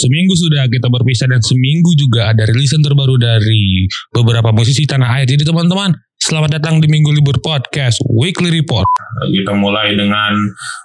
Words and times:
Seminggu 0.00 0.32
sudah 0.32 0.64
kita 0.64 0.88
berpisah 0.88 1.28
dan 1.28 1.44
seminggu 1.44 1.92
juga 1.92 2.32
ada 2.32 2.48
rilisan 2.48 2.80
terbaru 2.80 3.20
dari 3.20 3.84
beberapa 4.08 4.48
musisi 4.48 4.88
tanah 4.88 5.20
air. 5.20 5.28
Jadi 5.28 5.44
teman-teman, 5.44 5.92
selamat 6.16 6.56
datang 6.56 6.80
di 6.80 6.88
Minggu 6.88 7.12
Libur 7.12 7.36
Podcast 7.44 8.00
Weekly 8.08 8.48
Report. 8.48 8.88
Kita 9.28 9.52
mulai 9.52 9.92
dengan 9.92 10.32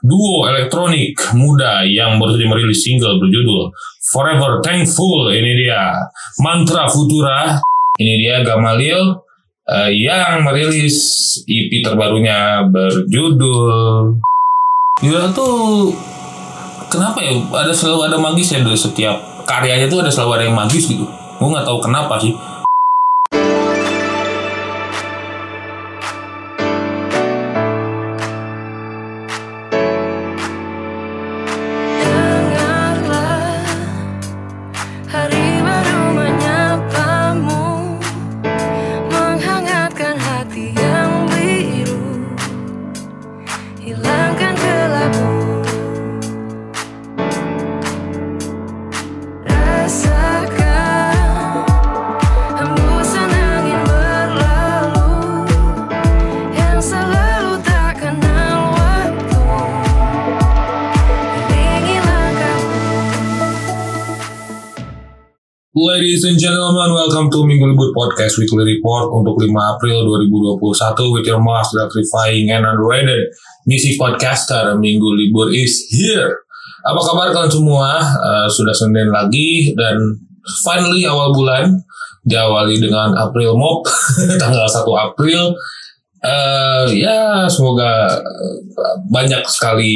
duo 0.04 0.52
elektronik 0.52 1.16
muda 1.32 1.88
yang 1.88 2.20
baru 2.20 2.36
saja 2.36 2.48
merilis 2.52 2.84
single 2.84 3.16
berjudul 3.24 3.72
Forever 4.12 4.60
Thankful. 4.60 5.32
Ini 5.32 5.52
dia 5.64 5.96
Mantra 6.44 6.92
Futura. 6.92 7.56
Ini 7.96 8.20
dia 8.20 8.44
Gamalil 8.44 9.00
uh, 9.72 9.92
yang 9.96 10.44
merilis 10.44 11.00
EP 11.48 11.72
terbarunya 11.80 12.68
berjudul 12.68 14.20
Ya 15.04 15.28
tuh 15.32 15.96
kenapa 16.88 17.22
ya? 17.22 17.34
Ada 17.36 17.74
selalu 17.74 18.14
ada 18.14 18.18
magis 18.18 18.54
ya 18.54 18.60
dari 18.62 18.78
setiap 18.78 19.18
karyanya 19.46 19.86
tuh 19.88 20.02
ada 20.02 20.12
selalu 20.12 20.32
ada 20.42 20.44
yang 20.50 20.58
magis 20.58 20.90
gitu. 20.90 21.06
Gue 21.36 21.48
nggak 21.52 21.68
tahu 21.68 21.80
kenapa 21.84 22.18
sih 22.18 22.34
Ladies 65.86 66.26
and 66.26 66.42
gentlemen, 66.42 66.98
welcome 66.98 67.30
to 67.30 67.46
Minggu 67.46 67.62
Libur 67.70 67.94
Podcast 67.94 68.42
Weekly 68.42 68.74
Report 68.74 69.06
untuk 69.06 69.38
5 69.38 69.54
April 69.54 70.02
2021 70.58 71.14
with 71.14 71.30
your 71.30 71.38
most 71.38 71.78
electrifying 71.78 72.50
and 72.50 72.66
underrated 72.66 73.30
music 73.70 73.94
podcaster. 74.02 74.74
Minggu 74.82 75.06
Libur 75.14 75.54
is 75.54 75.86
here. 75.94 76.42
Apa 76.90 76.98
kabar 77.06 77.30
kalian 77.38 77.54
semua? 77.54 78.02
Eh, 78.02 78.48
sudah 78.50 78.74
Senin 78.74 79.14
lagi 79.14 79.78
dan 79.78 80.02
finally 80.66 81.06
awal 81.06 81.30
bulan 81.38 81.70
diawali 82.26 82.82
dengan 82.82 83.14
April 83.22 83.54
Mop 83.54 83.86
tanggal 84.42 84.66
1 84.66 84.90
April. 84.90 85.54
Eh, 86.26 86.86
ya 86.98 87.46
semoga 87.46 88.10
eh, 88.26 88.98
banyak 89.14 89.46
sekali 89.46 89.94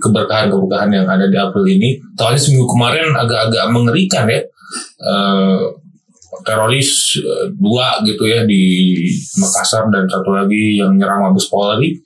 keberkahan-keberkahan 0.00 0.88
yang 0.96 1.04
ada 1.04 1.28
di 1.28 1.36
April 1.36 1.68
ini. 1.68 2.00
Soalnya 2.16 2.40
seminggu 2.40 2.72
kemarin 2.72 3.12
agak-agak 3.12 3.68
mengerikan 3.68 4.24
ya 4.32 4.40
eh, 5.00 5.60
teroris 6.42 7.16
eh, 7.22 7.46
dua 7.56 8.02
gitu 8.04 8.26
ya 8.26 8.44
di 8.44 9.04
Makassar 9.38 9.88
dan 9.88 10.06
satu 10.10 10.30
lagi 10.34 10.78
yang 10.78 10.94
nyerang 10.98 11.30
Mabes 11.30 11.48
Polri. 11.48 11.96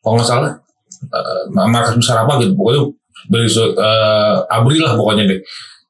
Kalau 0.00 0.18
nggak 0.18 0.28
salah 0.28 0.52
eh, 1.12 1.42
markas 1.52 1.96
besar 1.98 2.24
apa 2.24 2.40
gitu 2.42 2.56
pokoknya 2.56 2.82
dari 3.30 3.48
eh, 3.50 4.36
Abri 4.50 4.76
lah 4.80 4.92
pokoknya 4.94 5.24
deh. 5.28 5.40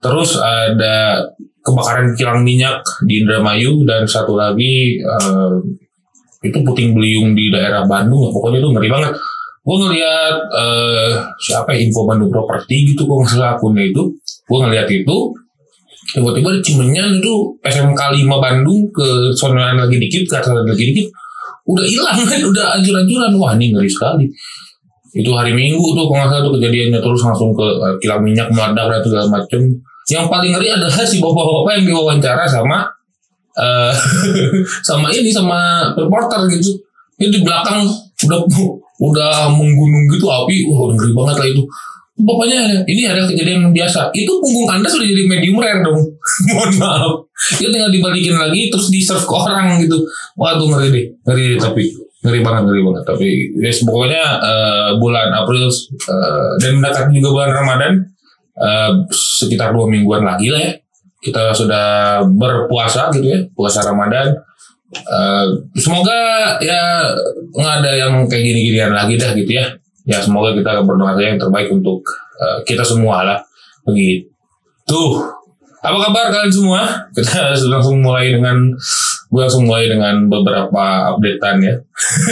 Terus 0.01 0.39
ada 0.39 1.25
kebakaran 1.65 2.15
kilang 2.15 2.47
minyak 2.47 2.85
di 3.03 3.25
Indramayu 3.25 3.83
dan 3.89 4.07
satu 4.07 4.39
lagi 4.39 5.01
eh, 5.01 5.55
itu 6.45 6.59
puting 6.63 6.95
beliung 6.95 7.35
di 7.35 7.51
daerah 7.51 7.83
Bandung 7.89 8.29
ya 8.29 8.31
pokoknya 8.31 8.59
itu 8.63 8.71
ngeri 8.71 8.91
banget. 8.93 9.13
Gue 9.67 9.77
ngeliat 9.83 10.37
eh, 10.47 11.11
siapa 11.43 11.75
ya, 11.75 11.83
info 11.83 12.07
Bandung 12.07 12.31
properti 12.31 12.95
gitu 12.95 13.03
kok 13.03 13.17
nggak 13.19 13.31
salah 13.35 13.51
akunnya 13.59 13.91
itu. 13.91 14.15
Gue 14.47 14.59
ngeliat 14.63 14.87
itu 14.87 15.17
tiba-tiba 16.15 16.49
di 16.55 16.61
Cimenyan 16.63 17.19
itu 17.19 17.35
SMK 17.67 18.01
5 18.15 18.27
Bandung 18.39 18.87
ke 18.95 19.35
sonoan 19.35 19.79
lagi 19.79 19.99
dikit 19.99 20.23
ke 20.31 20.35
atas 20.39 20.55
lagi 20.55 20.85
dikit 20.95 21.07
udah 21.67 21.87
hilang 21.87 22.19
kan? 22.23 22.41
Udah 22.47 22.79
anjur-anjuran 22.79 23.33
wah 23.37 23.53
ini 23.59 23.75
ngeri 23.75 23.91
sekali. 23.91 24.27
Itu 25.17 25.33
hari 25.35 25.57
Minggu 25.57 25.83
tuh 25.97 26.07
kalau 26.13 26.29
salah 26.29 26.45
tuh 26.45 26.55
kejadiannya 26.61 27.01
terus 27.01 27.21
langsung 27.25 27.51
ke 27.57 27.67
eh, 27.67 27.95
kilang 27.99 28.23
minyak 28.23 28.49
meledak 28.53 28.87
dan 28.87 29.01
segala 29.03 29.27
macem. 29.41 29.63
Yang 30.07 30.27
paling 30.31 30.51
ngeri 30.55 30.69
adalah 30.71 31.03
si 31.03 31.19
bapak-bapak 31.19 31.73
yang 31.83 31.85
diwawancara 31.91 32.45
sama 32.47 32.87
eh 33.57 33.95
sama 34.89 35.11
ini 35.11 35.33
sama 35.33 35.91
reporter 35.97 36.47
gitu. 36.53 36.77
Ini 37.17 37.33
di 37.33 37.41
belakang 37.43 37.83
udah 38.29 38.39
udah 39.03 39.33
menggunung 39.51 40.05
gitu 40.13 40.29
api. 40.31 40.71
Wah 40.71 40.95
ngeri 40.95 41.11
banget 41.11 41.37
lah 41.43 41.49
itu 41.51 41.63
bapaknya 42.17 42.81
ini 42.89 43.05
ada 43.05 43.29
kejadian 43.29 43.69
biasa. 43.77 44.09
Itu 44.17 44.41
punggung 44.41 44.69
anda 44.73 44.89
sudah 44.89 45.05
jadi 45.05 45.29
medium 45.29 45.61
rare 45.61 45.85
dong. 45.85 46.01
Mohon 46.49 46.73
maaf. 46.81 47.13
Itu 47.61 47.69
tinggal 47.69 47.93
dibalikin 47.93 48.37
lagi 48.41 48.73
terus 48.73 48.89
di 48.89 49.05
serve 49.05 49.29
ke 49.29 49.35
orang 49.37 49.77
gitu. 49.85 50.01
Waduh 50.41 50.67
ngeri 50.73 50.89
deh. 50.89 51.05
Ngeri 51.29 51.45
tapi 51.61 51.93
ngeri 52.25 52.41
banget 52.41 52.63
ngeri 52.65 52.81
banget. 52.81 53.05
Tapi 53.05 53.29
yes, 53.61 53.85
pokoknya 53.85 54.25
eh, 54.41 54.91
bulan 54.97 55.29
April 55.37 55.69
eh, 55.69 56.51
dan 56.65 56.71
mendekati 56.81 57.13
juga 57.21 57.29
bulan 57.37 57.51
Ramadan 57.53 57.93
eh, 58.57 58.93
sekitar 59.13 59.77
dua 59.77 59.85
mingguan 59.85 60.25
lagi 60.25 60.49
lah 60.49 60.63
ya. 60.65 60.73
Kita 61.21 61.53
sudah 61.53 62.23
berpuasa 62.25 63.13
gitu 63.13 63.29
ya 63.29 63.41
puasa 63.53 63.85
Ramadan. 63.85 64.33
Eh, 64.97 65.47
semoga 65.77 66.17
ya 66.65 67.13
nggak 67.53 67.75
ada 67.85 67.91
yang 67.93 68.13
kayak 68.25 68.41
gini-ginian 68.41 68.97
lagi 68.97 69.21
dah 69.21 69.37
gitu 69.37 69.53
ya 69.53 69.69
ya 70.07 70.23
semoga 70.23 70.55
kita 70.55 70.87
berdoa 70.87 71.19
saja 71.19 71.35
yang 71.35 71.41
terbaik 71.43 71.69
untuk 71.69 72.01
eh, 72.39 72.59
kita 72.63 72.87
semua 72.87 73.27
lah. 73.27 73.39
Begitu. 73.83 75.03
Apa 75.83 76.11
kabar 76.11 76.35
kalian 76.35 76.51
semua? 76.51 76.83
Kita 77.15 77.55
langsung 77.71 78.03
mulai 78.03 78.35
dengan 78.35 78.75
gue 79.27 79.41
langsung 79.43 79.67
mulai 79.67 79.87
dengan 79.87 80.27
beberapa 80.27 81.15
updatean 81.15 81.63
ya. 81.63 81.75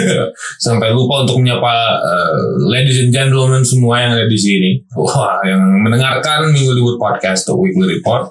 Sampai 0.66 0.90
lupa 0.90 1.22
untuk 1.22 1.38
menyapa 1.38 1.98
eh, 2.02 2.38
ladies 2.66 3.06
and 3.06 3.14
gentlemen 3.14 3.62
semua 3.62 4.02
yang 4.02 4.10
ada 4.18 4.26
di 4.26 4.38
sini. 4.38 4.70
Wah 4.98 5.38
yang 5.46 5.62
mendengarkan 5.82 6.50
minggu 6.50 6.74
libur 6.74 6.98
podcast 6.98 7.46
atau 7.46 7.62
weekly 7.62 7.98
report 7.98 8.26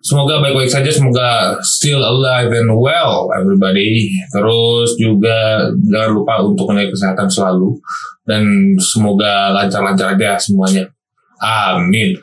Semoga 0.00 0.40
baik-baik 0.40 0.72
saja, 0.72 0.88
semoga 0.88 1.60
still 1.60 2.00
alive 2.00 2.48
and 2.56 2.72
well 2.72 3.28
everybody. 3.36 4.08
Terus 4.32 4.96
juga 4.96 5.68
jangan 5.76 6.10
lupa 6.16 6.40
untuk 6.40 6.72
menjaga 6.72 6.96
kesehatan 6.96 7.28
selalu 7.28 7.76
dan 8.24 8.42
semoga 8.80 9.52
lancar-lancar 9.52 10.16
aja 10.16 10.40
semuanya. 10.40 10.88
Amin. 11.40 12.16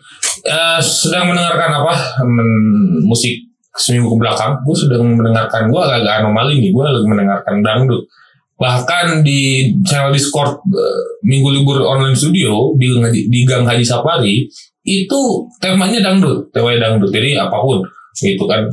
Eh, 0.45 0.79
sedang 0.81 1.29
mendengarkan 1.29 1.71
apa? 1.81 1.93
Men- 2.25 3.05
musik 3.05 3.45
seminggu 3.77 4.09
ke 4.13 4.17
belakang, 4.25 4.57
gue 4.65 4.75
sedang 4.77 5.05
mendengarkan 5.13 5.69
gue 5.69 5.77
agak-agak 5.77 6.25
anomali 6.25 6.57
nih, 6.57 6.73
gue 6.73 6.81
lagi 6.81 7.05
mendengarkan 7.05 7.61
dangdut. 7.61 8.09
Bahkan 8.57 9.21
di 9.21 9.69
channel 9.85 10.09
Discord 10.09 10.65
eh, 10.73 11.01
Minggu 11.21 11.53
Libur 11.53 11.85
Online 11.85 12.17
Studio 12.17 12.73
di, 12.73 12.89
di 13.29 13.39
Gang 13.45 13.69
Haji 13.69 13.85
Safari 13.85 14.49
itu 14.87 15.21
temanya 15.59 15.99
dangdut, 15.99 16.47
temanya 16.55 16.87
dangdut. 16.87 17.11
Jadi 17.11 17.35
apa 17.35 17.59
pun 17.59 17.83
itu 18.23 18.45
kan 18.47 18.63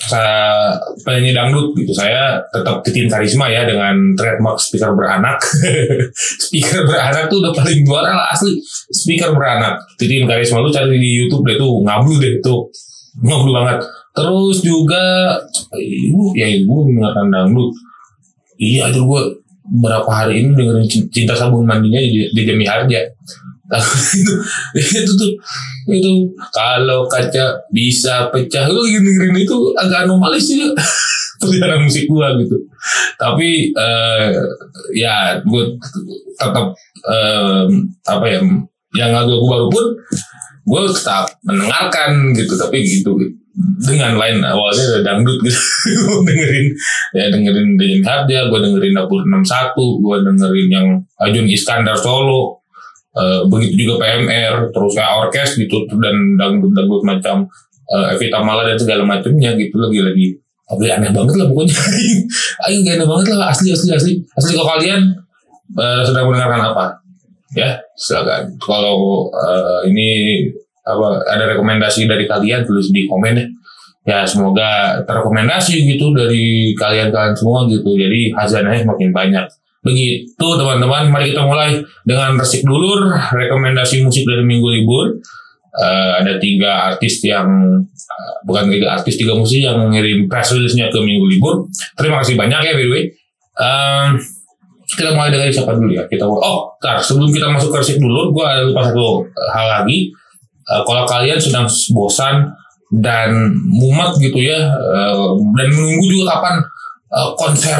saya 0.00 0.72
penyanyi 1.04 1.36
dangdut 1.36 1.76
gitu. 1.76 1.92
Saya 1.92 2.40
tetap 2.52 2.80
Titin 2.80 3.08
Karisma 3.08 3.48
ya 3.52 3.68
dengan 3.68 3.96
trademark 4.16 4.56
speaker 4.56 4.96
beranak. 4.96 5.36
speaker 6.48 6.88
beranak 6.88 7.28
tuh 7.28 7.40
udah 7.44 7.52
paling 7.52 7.84
juara 7.84 8.16
lah 8.16 8.28
asli. 8.32 8.56
Speaker 8.92 9.36
beranak. 9.36 9.76
Titin 10.00 10.24
Karisma 10.24 10.64
lu 10.64 10.72
cari 10.72 10.96
di 10.96 11.24
YouTube 11.24 11.44
deh 11.44 11.56
tuh 11.60 11.84
ngablu 11.84 12.16
deh 12.16 12.40
tuh. 12.40 12.68
Ngablu 13.20 13.50
banget. 13.52 13.78
Terus 14.16 14.64
juga 14.64 15.36
ibu 15.76 16.32
ya 16.32 16.48
ibu 16.48 16.88
mendengarkan 16.88 17.28
dangdut. 17.28 17.72
Iya 18.60 18.88
aduh 18.92 19.04
gue 19.04 19.22
berapa 19.84 20.08
hari 20.08 20.44
ini 20.44 20.56
dengerin 20.56 20.88
Cin- 20.88 21.08
cinta 21.12 21.32
sabun 21.36 21.68
mandinya 21.68 22.00
di, 22.00 22.24
di 22.32 22.42
Jami 22.44 22.64
Harja. 22.64 23.04
Itu, 23.78 24.34
itu 25.04 25.12
tuh 25.14 25.32
itu 25.86 26.12
kalau 26.50 27.06
kaca 27.06 27.54
bisa 27.70 28.26
pecah 28.34 28.66
lu 28.66 28.82
lagi 28.82 28.98
dengerin 28.98 29.46
itu 29.46 29.56
agak 29.78 30.10
anomalis 30.10 30.50
sih 30.50 30.58
peliharaan 31.40 31.88
musik 31.88 32.04
gua 32.06 32.36
gitu. 32.36 32.56
Tapi 33.16 33.72
eh, 33.72 34.28
ya 34.92 35.40
gue 35.40 35.64
tetap 36.36 36.76
em, 37.08 37.88
apa 38.04 38.26
ya 38.28 38.40
yang 39.00 39.10
lagu 39.16 39.40
baru 39.48 39.66
pun 39.72 39.86
gue 40.66 40.82
tetap 40.92 41.32
mendengarkan 41.46 42.36
gitu 42.36 42.54
tapi 42.60 42.84
gitu 42.84 43.16
dengan 43.80 44.14
lain 44.20 44.44
awalnya 44.44 44.84
ada 44.94 45.00
dangdut 45.02 45.40
gitu. 45.42 45.60
Gua 46.06 46.22
dengerin 46.22 46.66
ya 47.16 47.24
dengerin 47.32 47.68
Dejan 47.74 48.02
Harja 48.06 48.38
gue 48.46 48.58
dengerin 48.62 48.94
Dapur 48.94 49.20
61 49.26 50.04
gue 50.04 50.16
dengerin 50.22 50.68
yang 50.70 50.88
Ajun 51.18 51.46
Iskandar 51.50 51.98
Solo 51.98 52.59
Eh, 53.10 53.42
begitu 53.50 53.74
juga 53.90 54.06
PMR 54.06 54.70
terus 54.70 54.94
kayak 54.94 55.26
orkes 55.26 55.58
gitu 55.58 55.82
dan 55.98 56.14
dangdut 56.38 56.70
dangdut 56.70 57.02
macam 57.02 57.42
eh, 57.90 58.14
Evita 58.14 58.38
Mala 58.38 58.62
dan 58.62 58.78
segala 58.78 59.02
macamnya 59.02 59.50
gitu 59.58 59.82
lagi 59.82 59.98
lagi. 59.98 60.26
Tapi 60.70 60.86
aneh 60.86 61.10
banget 61.10 61.34
lah 61.34 61.50
pokoknya. 61.50 61.74
Ayo 62.70 62.78
aneh 62.86 63.06
banget 63.10 63.34
lah 63.34 63.50
asli 63.50 63.74
asli 63.74 63.90
asli. 63.90 64.12
Asli 64.38 64.54
kalau 64.54 64.78
kalian 64.78 65.10
eh, 65.74 66.02
sedang 66.06 66.30
mendengarkan 66.30 66.70
apa? 66.70 66.86
Ya 67.58 67.82
silakan. 67.98 68.54
Kalau 68.62 69.26
eh, 69.34 69.90
ini 69.90 70.08
apa 70.86 71.26
ada 71.26 71.50
rekomendasi 71.50 72.06
dari 72.06 72.30
kalian 72.30 72.62
tulis 72.62 72.94
di 72.94 73.10
komen 73.10 73.34
ya 73.34 73.46
ya 74.00 74.24
semoga 74.24 75.02
terrekomendasi 75.04 75.82
gitu 75.82 76.14
dari 76.14 76.72
kalian-kalian 76.78 77.34
semua 77.34 77.66
gitu. 77.66 77.90
Jadi 77.98 78.30
hazanahnya 78.38 78.86
makin 78.86 79.10
banyak 79.10 79.50
begitu 79.80 80.46
teman-teman. 80.56 81.08
Mari 81.08 81.32
kita 81.32 81.44
mulai 81.44 81.80
dengan 82.04 82.36
resik 82.36 82.64
dulur 82.64 83.16
rekomendasi 83.32 84.04
musik 84.04 84.28
dari 84.28 84.44
minggu 84.44 84.68
libur. 84.68 85.20
Eh, 85.70 86.12
ada 86.18 86.34
tiga 86.42 86.90
artis 86.92 87.22
yang 87.22 87.46
eh, 87.86 88.32
bukan 88.42 88.68
tiga 88.68 88.98
artis 88.98 89.14
tiga 89.14 89.38
musisi 89.38 89.62
yang 89.62 89.86
ngirim 89.88 90.26
press 90.26 90.52
release-nya 90.52 90.90
ke 90.92 90.98
minggu 90.98 91.26
libur. 91.30 91.64
Terima 91.94 92.20
kasih 92.20 92.34
banyak 92.36 92.60
ya 92.60 92.72
by 92.74 92.84
the 92.84 92.92
way. 92.92 93.04
Em, 93.60 94.18
kita 94.90 95.14
mulai 95.14 95.30
dari 95.30 95.54
siapa 95.54 95.72
dulu 95.78 95.94
ya? 95.94 96.04
Kita 96.10 96.26
oh 96.26 96.74
tar 96.82 96.98
sebelum 96.98 97.30
kita 97.30 97.46
masuk 97.48 97.70
ke 97.70 97.78
resik 97.86 97.96
dulur 98.02 98.34
gue 98.34 98.44
ada 98.44 98.66
lupa 98.66 98.82
satu 98.82 99.24
hal 99.54 99.66
lagi. 99.80 100.10
Eh, 100.68 100.82
kalau 100.84 101.06
kalian 101.06 101.38
sedang 101.38 101.70
bosan 101.94 102.50
dan 102.90 103.54
mumet 103.70 104.18
gitu 104.18 104.42
ya 104.42 104.74
eh, 104.74 105.14
dan 105.54 105.68
menunggu 105.70 106.06
juga 106.10 106.34
kapan 106.36 106.56
konser 107.38 107.78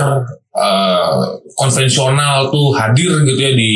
eh, 0.54 1.22
konvensional 1.54 2.50
tuh 2.50 2.74
hadir 2.74 3.22
gitu 3.26 3.40
ya 3.40 3.52
di 3.54 3.72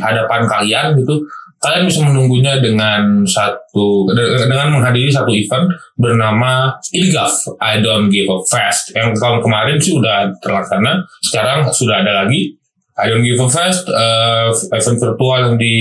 hadapan 0.00 0.44
kalian 0.48 0.86
gitu. 1.00 1.20
Kalian 1.64 1.88
bisa 1.88 2.04
menunggunya 2.04 2.60
dengan 2.60 3.24
satu 3.24 4.04
dengan 4.12 4.68
menghadiri 4.68 5.08
satu 5.08 5.32
event 5.32 5.64
bernama 5.96 6.76
ILGAF 6.92 7.56
I 7.56 7.80
Don't 7.80 8.12
Give 8.12 8.28
a 8.28 8.36
Fest. 8.44 8.92
Yang 8.92 9.16
tahun 9.16 9.40
kemarin 9.40 9.80
sih 9.80 9.96
udah 9.96 10.28
terlaksana 10.44 11.00
sekarang 11.24 11.72
sudah 11.72 12.04
ada 12.04 12.24
lagi. 12.24 12.52
I 13.00 13.08
Don't 13.08 13.24
Give 13.24 13.40
a 13.40 13.48
Fest 13.48 13.88
eh, 13.88 14.48
event 14.76 14.98
virtual 15.00 15.40
yang 15.40 15.56
di 15.56 15.76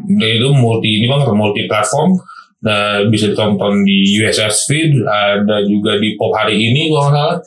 itu 0.00 0.48
multi 0.56 1.02
ini 1.02 1.10
bang 1.10 1.28
multi 1.36 1.68
platform 1.68 2.16
Nah, 2.60 3.08
bisa 3.08 3.32
ditonton 3.32 3.88
di 3.88 4.20
USS 4.20 4.68
Feed, 4.68 4.92
ada 5.08 5.64
juga 5.64 5.96
di 5.96 6.12
Pop 6.20 6.36
hari 6.36 6.60
ini 6.60 6.92
kalau 6.92 7.08
nggak 7.08 7.16
salah. 7.16 7.38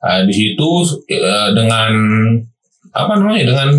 Nah, 0.00 0.24
di 0.24 0.32
situ 0.32 0.68
eh, 1.12 1.50
dengan 1.52 1.92
apa 2.90 3.12
namanya 3.20 3.52
dengan 3.52 3.70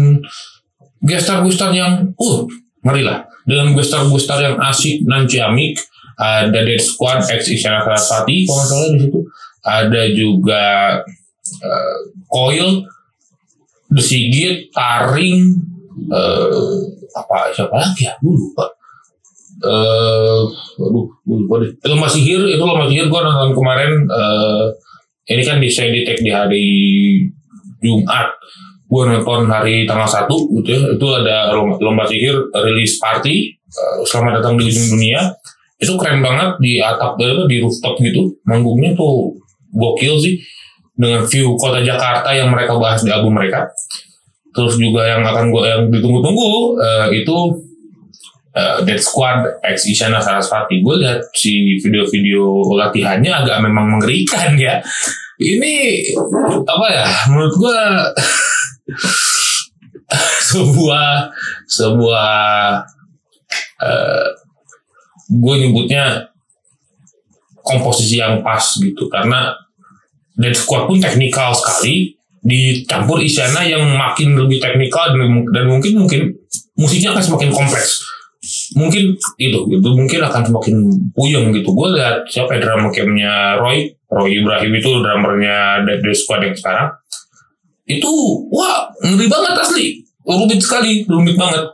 gestar-gestar 1.01 1.73
yang 1.73 2.13
uh 2.13 2.37
ngeri 2.85 3.01
lah. 3.01 3.25
Dengan 3.41 3.73
gestar-gestar 3.73 4.37
yang 4.45 4.55
asik 4.61 5.01
dan 5.09 5.25
ciamik 5.25 5.81
ada 6.21 6.61
Dead 6.61 6.77
Squad 6.77 7.25
X 7.25 7.49
Isyana 7.49 7.81
Sarasvati 7.81 8.45
kalau 8.45 8.65
salah 8.65 8.89
di 8.93 8.99
situ. 9.01 9.19
Ada 9.61 10.01
juga 10.13 10.65
eh, 11.65 11.99
Coil 12.29 12.85
The 13.89 14.01
Sigit 14.01 14.69
Taring 14.69 15.41
eh, 16.05 16.77
apa 17.17 17.49
siapa 17.49 17.75
lagi 17.81 18.05
ya? 18.05 18.13
Gue 18.21 18.37
lupa. 18.37 18.65
Eh 19.61 20.41
aduh 20.77 21.05
gue 21.09 21.37
lupa 21.45 21.65
deh. 21.65 21.73
Sihir 22.13 22.45
itu 22.45 22.61
Lomba 22.61 22.85
Sihir 22.85 23.09
gue 23.09 23.19
nonton 23.25 23.57
kemarin 23.57 24.05
eh 24.05 24.65
ini 25.31 25.43
kan 25.47 25.57
di 25.63 25.69
saya 25.71 25.89
di 25.91 26.03
tag 26.03 26.19
di 26.19 26.31
hari 26.31 26.67
Jumat. 27.81 28.29
Gue 28.91 29.07
nonton 29.07 29.47
hari 29.47 29.87
tanggal 29.87 30.07
1 30.07 30.27
gitu 30.29 30.67
ya. 30.67 30.81
Itu 30.99 31.05
ada 31.15 31.55
lomba, 31.55 32.03
sihir 32.03 32.35
release 32.51 32.99
party 32.99 33.55
eh, 33.55 33.97
selamat 34.03 34.43
datang 34.43 34.59
di 34.59 34.67
ujung 34.67 34.99
dunia. 34.99 35.31
Itu 35.81 35.97
keren 35.97 36.21
banget 36.21 36.59
di 36.61 36.77
atap 36.83 37.17
eh, 37.23 37.47
di 37.47 37.57
rooftop 37.63 37.97
gitu. 38.03 38.35
Manggungnya 38.45 38.93
tuh 38.93 39.33
gokil 39.71 40.19
sih. 40.19 40.35
Dengan 40.91 41.25
view 41.25 41.57
kota 41.57 41.81
Jakarta 41.81 42.29
yang 42.35 42.51
mereka 42.51 42.77
bahas 42.77 43.01
di 43.01 43.09
album 43.09 43.33
mereka. 43.33 43.65
Terus 44.51 44.75
juga 44.75 45.07
yang 45.07 45.23
akan 45.23 45.49
gue 45.49 45.63
yang 45.63 45.83
ditunggu-tunggu 45.87 46.51
eh, 46.83 47.07
itu 47.23 47.37
eh, 48.59 48.77
Dead 48.83 48.99
Squad 48.99 49.63
X 49.63 49.87
Isyana 49.87 50.19
Sarasvati. 50.19 50.83
Gue 50.83 50.99
lihat 50.99 51.31
si 51.31 51.79
video-video 51.79 52.75
latihannya 52.75 53.31
agak 53.31 53.63
memang 53.63 53.97
mengerikan 53.97 54.53
ya 54.67 54.83
ini 55.41 56.05
apa 56.61 56.87
ya 56.93 57.05
menurut 57.33 57.53
gue 57.57 57.79
sebuah 60.53 61.31
sebuah 61.65 62.37
eh, 63.81 64.27
gue 65.31 65.55
nyebutnya 65.65 66.31
komposisi 67.63 68.19
yang 68.19 68.41
pas 68.43 68.61
gitu. 68.77 69.07
Karena 69.07 69.53
Dead 70.35 70.55
Squad 70.57 70.89
pun 70.89 70.97
teknikal 70.97 71.53
sekali 71.53 72.17
dicampur 72.41 73.21
Isyana 73.21 73.61
yang 73.61 73.85
makin 73.93 74.33
lebih 74.33 74.57
teknikal 74.57 75.13
dan, 75.13 75.45
dan 75.53 75.65
mungkin 75.69 75.93
mungkin 76.01 76.21
musiknya 76.73 77.13
akan 77.13 77.21
semakin 77.21 77.53
kompleks 77.53 78.01
mungkin 78.75 79.15
itu 79.35 79.59
itu 79.67 79.89
mungkin 79.91 80.19
akan 80.23 80.41
semakin 80.47 80.75
puyeng 81.11 81.51
gitu. 81.51 81.71
Gue 81.75 81.95
lihat 81.95 82.23
siapa 82.27 82.55
ya 82.55 82.59
drama 82.63 82.87
campnya 82.91 83.59
Roy? 83.59 83.91
Roy 84.11 84.43
Ibrahim 84.43 84.71
itu 84.75 84.89
drummernya 84.99 85.87
Dead 85.87 86.03
Squad 86.15 86.43
yang 86.43 86.55
sekarang. 86.55 86.91
Itu 87.87 88.11
wah 88.51 88.87
ngeri 89.03 89.27
banget 89.27 89.55
asli. 89.59 89.99
Rumit 90.23 90.59
sekali 90.63 91.03
rumit 91.07 91.35
banget. 91.35 91.67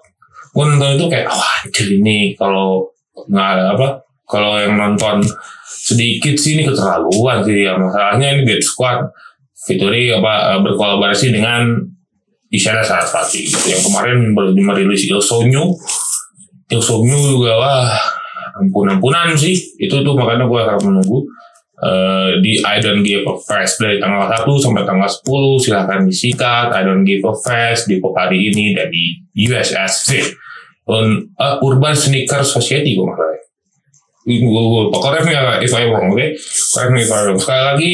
Gue 0.54 0.64
nonton 0.66 0.98
itu 0.98 1.06
kayak 1.06 1.30
wah 1.30 1.54
anjir 1.66 1.88
ini 2.02 2.34
kalau 2.34 2.90
nggak 3.30 3.48
ada 3.58 3.74
apa 3.74 3.88
kalau 4.26 4.58
yang 4.62 4.78
nonton 4.78 5.22
sedikit 5.66 6.34
sih 6.38 6.58
ini 6.58 6.66
keterlaluan 6.66 7.46
sih. 7.46 7.66
Ya 7.66 7.78
masalahnya 7.78 8.38
ini 8.38 8.42
Dead 8.46 8.62
Squad 8.62 9.06
Fituri 9.54 10.10
apa 10.14 10.58
berkolaborasi 10.64 11.30
dengan 11.30 11.78
Isyana 12.48 12.80
Sarasvati 12.80 13.44
gitu. 13.44 13.68
yang 13.68 13.84
kemarin 13.84 14.32
baru 14.32 14.56
merilis 14.56 15.04
Il 15.04 15.20
Sogno 15.20 15.76
Sogno 16.76 17.16
juga 17.16 17.56
wah 17.56 17.88
ampun-ampunan 18.60 19.32
sih. 19.40 19.56
Itu 19.80 20.04
tuh 20.04 20.14
makanya 20.20 20.50
gue 20.50 20.60
akan 20.60 20.80
menunggu 20.84 21.24
eh, 21.80 22.32
di 22.44 22.60
I 22.60 22.78
Don't 22.84 23.06
Give 23.08 23.24
a 23.24 23.36
Fest 23.40 23.80
dari 23.80 24.02
tanggal 24.02 24.28
1 24.28 24.44
sampai 24.44 24.84
tanggal 24.84 25.08
10 25.08 25.64
silahkan 25.64 26.00
disikat. 26.04 26.76
I 26.76 26.82
Don't 26.84 27.08
Give 27.08 27.24
a 27.24 27.34
Fest 27.34 27.88
di 27.88 28.04
pop 28.04 28.18
hari 28.18 28.52
ini 28.52 28.76
dan 28.76 28.92
di 28.92 29.16
USS 29.48 29.94
Fit. 30.12 30.28
Un, 30.88 31.24
eh, 31.24 31.56
Urban 31.64 31.96
Sneaker 31.96 32.44
Society 32.44 32.96
gue 32.96 33.08
Gue 34.28 34.92
correct 34.92 35.24
me 35.24 35.32
if 35.64 35.72
I 35.72 35.88
wrong, 35.88 36.12
oke? 36.12 36.28
Correct 36.76 36.92
me 36.92 37.00
if 37.00 37.08
I 37.08 37.32
wrong. 37.32 37.40
Sekali 37.40 37.64
lagi, 37.64 37.94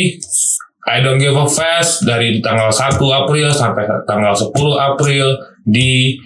I 0.90 0.98
Don't 1.06 1.22
Give 1.22 1.38
a 1.38 1.46
Fest 1.46 2.10
dari 2.10 2.42
tanggal 2.42 2.74
1 2.74 2.98
April 2.98 3.54
sampai 3.54 3.86
tanggal 4.10 4.34
10 4.34 4.50
April 4.82 5.38
di 5.62 6.18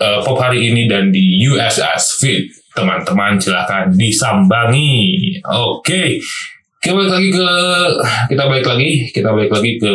eh, 0.00 0.20
pop 0.24 0.40
hari 0.40 0.72
ini 0.72 0.88
dan 0.88 1.12
di 1.12 1.44
USS 1.44 2.18
Fit. 2.18 2.48
Teman-teman 2.72 3.36
silahkan 3.36 3.92
disambangi. 3.92 5.36
Oke. 5.44 6.16
Kita 6.80 6.96
balik 6.96 7.12
lagi 7.12 7.28
ke 7.28 7.48
kita 8.32 8.42
balik 8.48 8.66
lagi, 8.66 8.90
kita 9.12 9.28
balik 9.36 9.52
lagi 9.52 9.70
ke 9.76 9.94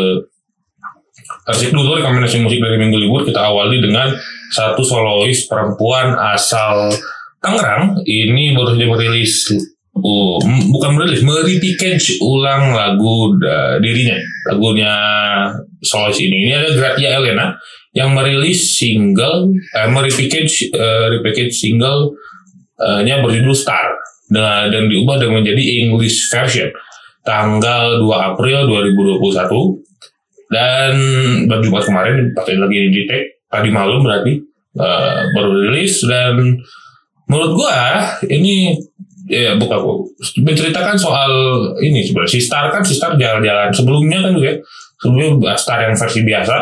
Asik 1.46 1.74
dulu 1.74 2.02
rekomendasi 2.02 2.42
musik 2.42 2.58
dari 2.58 2.82
minggu 2.82 2.98
libur 2.98 3.22
kita 3.22 3.38
awali 3.38 3.78
dengan 3.78 4.10
satu 4.50 4.82
solois 4.82 5.46
perempuan 5.46 6.18
asal 6.34 6.90
Tangerang 7.38 8.02
ini 8.10 8.58
baru 8.58 8.74
saja 8.74 8.90
merilis 8.90 9.54
oh, 9.94 10.42
bukan 10.42 10.98
merilis 10.98 11.22
merepackage 11.22 12.18
ulang 12.26 12.74
lagu 12.74 13.38
da- 13.38 13.78
dirinya 13.78 14.18
lagunya 14.50 14.94
solois 15.86 16.18
ini. 16.18 16.50
Ini 16.50 16.54
ada 16.58 16.70
Gratia 16.74 17.10
Elena 17.22 17.56
yang 17.96 18.12
merilis 18.12 18.76
single 18.76 19.54
eh, 19.54 19.88
merepackage 19.88 20.74
eh, 20.74 21.06
repackage 21.16 21.54
single 21.54 22.18
eh, 22.82 23.06
nya 23.06 23.22
berjudul 23.22 23.56
Star. 23.56 23.96
Dan, 24.26 24.74
dan 24.74 24.90
diubah 24.90 25.22
dengan 25.22 25.46
menjadi 25.46 25.86
English 25.86 26.34
version. 26.34 26.74
Tanggal 27.22 28.02
2 28.02 28.10
April 28.34 28.66
2021 28.66 29.86
dan 30.50 30.94
Jumat 31.62 31.84
kemarin 31.86 32.34
pakai 32.34 32.58
lagi 32.58 32.90
di 32.90 33.02
tag. 33.10 33.24
Tadi 33.50 33.70
malam 33.70 34.02
berarti 34.02 34.34
eh, 34.78 35.20
baru 35.34 35.52
rilis. 35.70 36.06
Dan 36.06 36.58
menurut 37.30 37.52
gua 37.58 37.74
ini 38.30 38.78
ya 39.26 39.58
bukan 39.58 40.06
menceritakan 40.42 40.98
soal 40.98 41.32
ini 41.82 42.06
sebenarnya. 42.06 42.34
Si 42.38 42.42
Star 42.42 42.70
kan 42.70 42.86
si 42.86 42.94
Star 42.94 43.18
jalan-jalan 43.18 43.74
sebelumnya 43.74 44.22
kan 44.22 44.34
ya 44.38 44.54
sebelumnya 45.00 45.56
Star 45.60 45.86
yang 45.86 45.96
versi 45.96 46.22
biasa. 46.24 46.56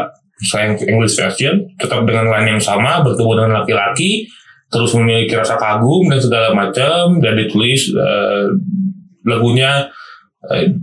Yang 0.43 0.83
English 0.89 1.15
version. 1.15 1.55
Tetap 1.79 2.03
dengan 2.03 2.27
line 2.27 2.57
yang 2.57 2.61
sama 2.61 2.99
bertemu 3.05 3.31
dengan 3.43 3.51
laki-laki 3.63 4.27
terus 4.73 4.89
memiliki 4.97 5.37
rasa 5.37 5.53
kagum 5.53 6.09
dan 6.09 6.17
segala 6.17 6.49
macam 6.49 7.21
dan 7.21 7.37
ditulis 7.37 7.93
eh, 7.93 8.49
lagunya 9.21 9.85
eh, 10.49 10.73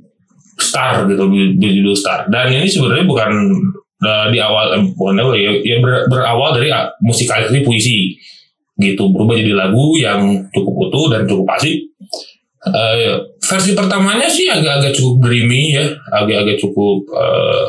Star 0.57 1.05
gitu 1.11 1.27
berjudul 1.59 1.97
Star. 1.99 2.31
Dan 2.31 2.55
ini 2.55 2.71
sebenarnya 2.71 3.05
bukan 3.05 3.31
Nah, 4.01 4.33
di 4.33 4.41
awal 4.41 4.81
eh, 4.81 4.83
bukan 4.97 5.21
apa 5.21 5.33
ya, 5.37 5.53
ya 5.61 5.77
ber- 5.85 6.09
berawal 6.09 6.57
dari 6.57 6.73
ah, 6.73 6.89
musikalisasi 7.05 7.61
puisi 7.61 8.17
gitu. 8.81 9.13
Berubah 9.13 9.37
jadi 9.37 9.53
lagu 9.53 9.93
yang 10.01 10.49
cukup 10.57 10.89
utuh 10.89 11.07
dan 11.13 11.29
cukup 11.29 11.53
asik. 11.61 11.77
Eh, 12.65 13.13
versi 13.51 13.75
pertamanya 13.75 14.31
sih 14.31 14.47
agak-agak 14.47 14.95
cukup 14.95 15.27
dreamy 15.27 15.75
ya, 15.75 15.91
agak-agak 16.15 16.57
cukup 16.63 17.03
eh, 17.11 17.69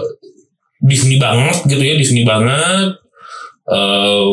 Disney 0.82 1.18
banget 1.18 1.66
gitu 1.66 1.82
ya, 1.82 1.98
Disney 1.98 2.22
banget. 2.22 3.02
eh 3.72 4.30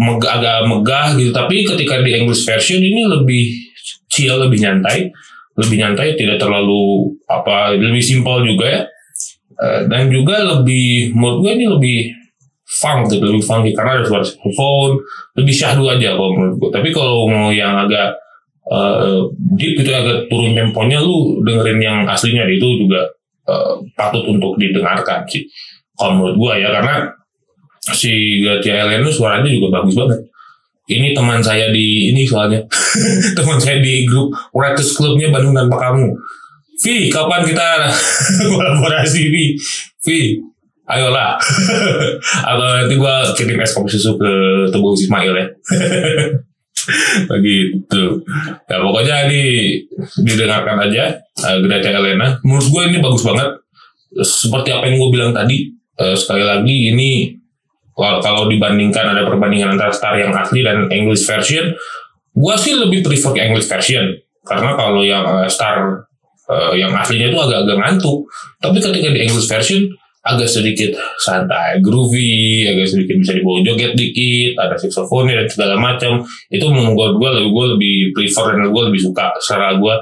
meg- 0.00 0.26
agak 0.26 0.66
megah 0.66 1.14
gitu, 1.14 1.30
tapi 1.30 1.62
ketika 1.62 2.00
di 2.00 2.10
English 2.16 2.42
version 2.48 2.80
ini 2.80 3.06
lebih 3.06 3.44
chill, 4.10 4.34
lebih 4.40 4.58
nyantai, 4.60 5.12
lebih 5.54 5.76
nyantai, 5.78 6.16
tidak 6.18 6.40
terlalu 6.42 7.12
apa, 7.28 7.76
lebih 7.76 8.02
simpel 8.02 8.42
juga 8.42 8.66
ya. 8.66 8.82
Eh, 9.60 9.80
dan 9.86 10.08
juga 10.08 10.42
lebih 10.42 11.12
menurut 11.12 11.38
gue 11.44 11.52
ini 11.60 11.66
lebih 11.68 11.98
funk 12.66 13.12
gitu, 13.12 13.22
lebih 13.28 13.44
funky 13.44 13.70
karena 13.76 14.00
ada 14.00 14.04
suara 14.08 14.24
saxophone, 14.24 14.96
lebih 15.36 15.54
syahdu 15.54 15.84
aja 15.86 16.16
kalau 16.16 16.32
menurut 16.34 16.56
gue. 16.58 16.70
Tapi 16.74 16.88
kalau 16.90 17.28
mau 17.28 17.52
yang 17.52 17.76
agak 17.76 18.16
eh, 18.70 19.20
deep 19.58 19.82
gitu 19.82 19.90
agak 19.90 20.30
turun 20.30 20.54
temponya 20.54 21.02
lu 21.02 21.42
dengerin 21.42 21.80
yang 21.82 21.98
aslinya 22.06 22.46
itu 22.46 22.86
juga 22.86 23.02
eh, 23.50 23.74
patut 23.98 24.24
untuk 24.30 24.54
didengarkan 24.56 25.26
sih. 25.26 25.42
Kalau 25.98 26.16
menurut 26.16 26.36
gue 26.38 26.52
ya 26.64 26.70
karena 26.72 27.10
si 27.92 28.40
Gatia 28.40 28.86
Elena 28.86 29.10
suaranya 29.10 29.50
juga 29.50 29.82
bagus 29.82 29.98
banget. 29.98 30.20
Ini 30.90 31.14
teman 31.14 31.38
saya 31.38 31.70
di 31.70 32.10
ini 32.10 32.26
soalnya 32.26 32.58
teman 33.38 33.58
saya 33.62 33.78
di 33.78 34.02
grup 34.06 34.34
Writers 34.50 34.96
Clubnya 34.96 35.30
Bandung 35.30 35.54
tanpa 35.54 35.90
kamu. 35.90 36.10
Vi, 36.80 37.12
kapan 37.12 37.44
kita 37.44 37.84
kolaborasi 38.56 39.28
Vi? 39.28 39.52
Vi, 40.00 40.40
ayolah. 40.88 41.36
Atau 42.50 42.66
nanti 42.66 42.94
gua 42.96 43.28
kirim 43.36 43.60
es 43.60 43.76
kopi 43.76 43.92
susu 43.92 44.16
ke 44.16 44.32
Teguh 44.72 44.96
Ismail 44.96 45.34
ya. 45.36 45.46
Begitu. 47.32 48.04
Ya 48.68 48.76
pokoknya 48.80 49.28
ini 49.28 49.42
didengarkan 50.24 50.88
aja 50.88 51.18
uh, 51.44 51.58
Greta 51.60 51.90
Elena. 51.92 52.38
Menurut 52.44 52.66
gue 52.68 52.82
ini 52.90 52.98
bagus 53.02 53.22
banget. 53.24 53.48
Seperti 54.10 54.74
apa 54.74 54.90
yang 54.90 54.98
gue 54.98 55.10
bilang 55.14 55.30
tadi, 55.30 55.70
eh, 55.70 56.18
sekali 56.18 56.42
lagi 56.42 56.90
ini 56.90 57.30
kalau 57.94 58.50
dibandingkan 58.50 59.14
ada 59.14 59.22
perbandingan 59.22 59.78
antara 59.78 59.94
Star 59.94 60.18
yang 60.18 60.34
asli 60.34 60.66
dan 60.66 60.90
English 60.90 61.22
version, 61.22 61.70
gue 62.34 62.54
sih 62.58 62.74
lebih 62.74 63.06
prefer 63.06 63.38
English 63.38 63.70
version 63.70 64.10
karena 64.42 64.74
kalau 64.74 65.06
yang 65.06 65.22
eh, 65.22 65.46
Star 65.46 66.06
yang 66.74 66.90
aslinya 66.90 67.30
itu 67.30 67.38
agak-agak 67.38 67.78
ngantuk. 67.78 68.26
Tapi 68.58 68.82
ketika 68.82 69.14
di 69.14 69.22
English 69.22 69.46
version 69.46 69.86
agak 70.20 70.48
sedikit 70.52 70.92
santai, 71.16 71.80
groovy, 71.80 72.68
agak 72.68 72.92
sedikit 72.92 73.16
bisa 73.16 73.32
dibawa 73.32 73.64
joget 73.64 73.96
dikit, 73.96 74.52
ada 74.60 74.76
saxophone 74.76 75.32
dan 75.32 75.48
segala 75.48 75.80
macam. 75.80 76.20
Itu 76.52 76.68
membuat 76.68 77.16
gue 77.16 77.30
lebih 77.40 77.50
gue 77.50 77.66
lebih 77.76 77.96
prefer 78.12 78.46
dan 78.60 78.68
gue 78.68 78.82
lebih 78.92 79.00
suka 79.00 79.32
secara 79.40 79.80
gue 79.80 79.94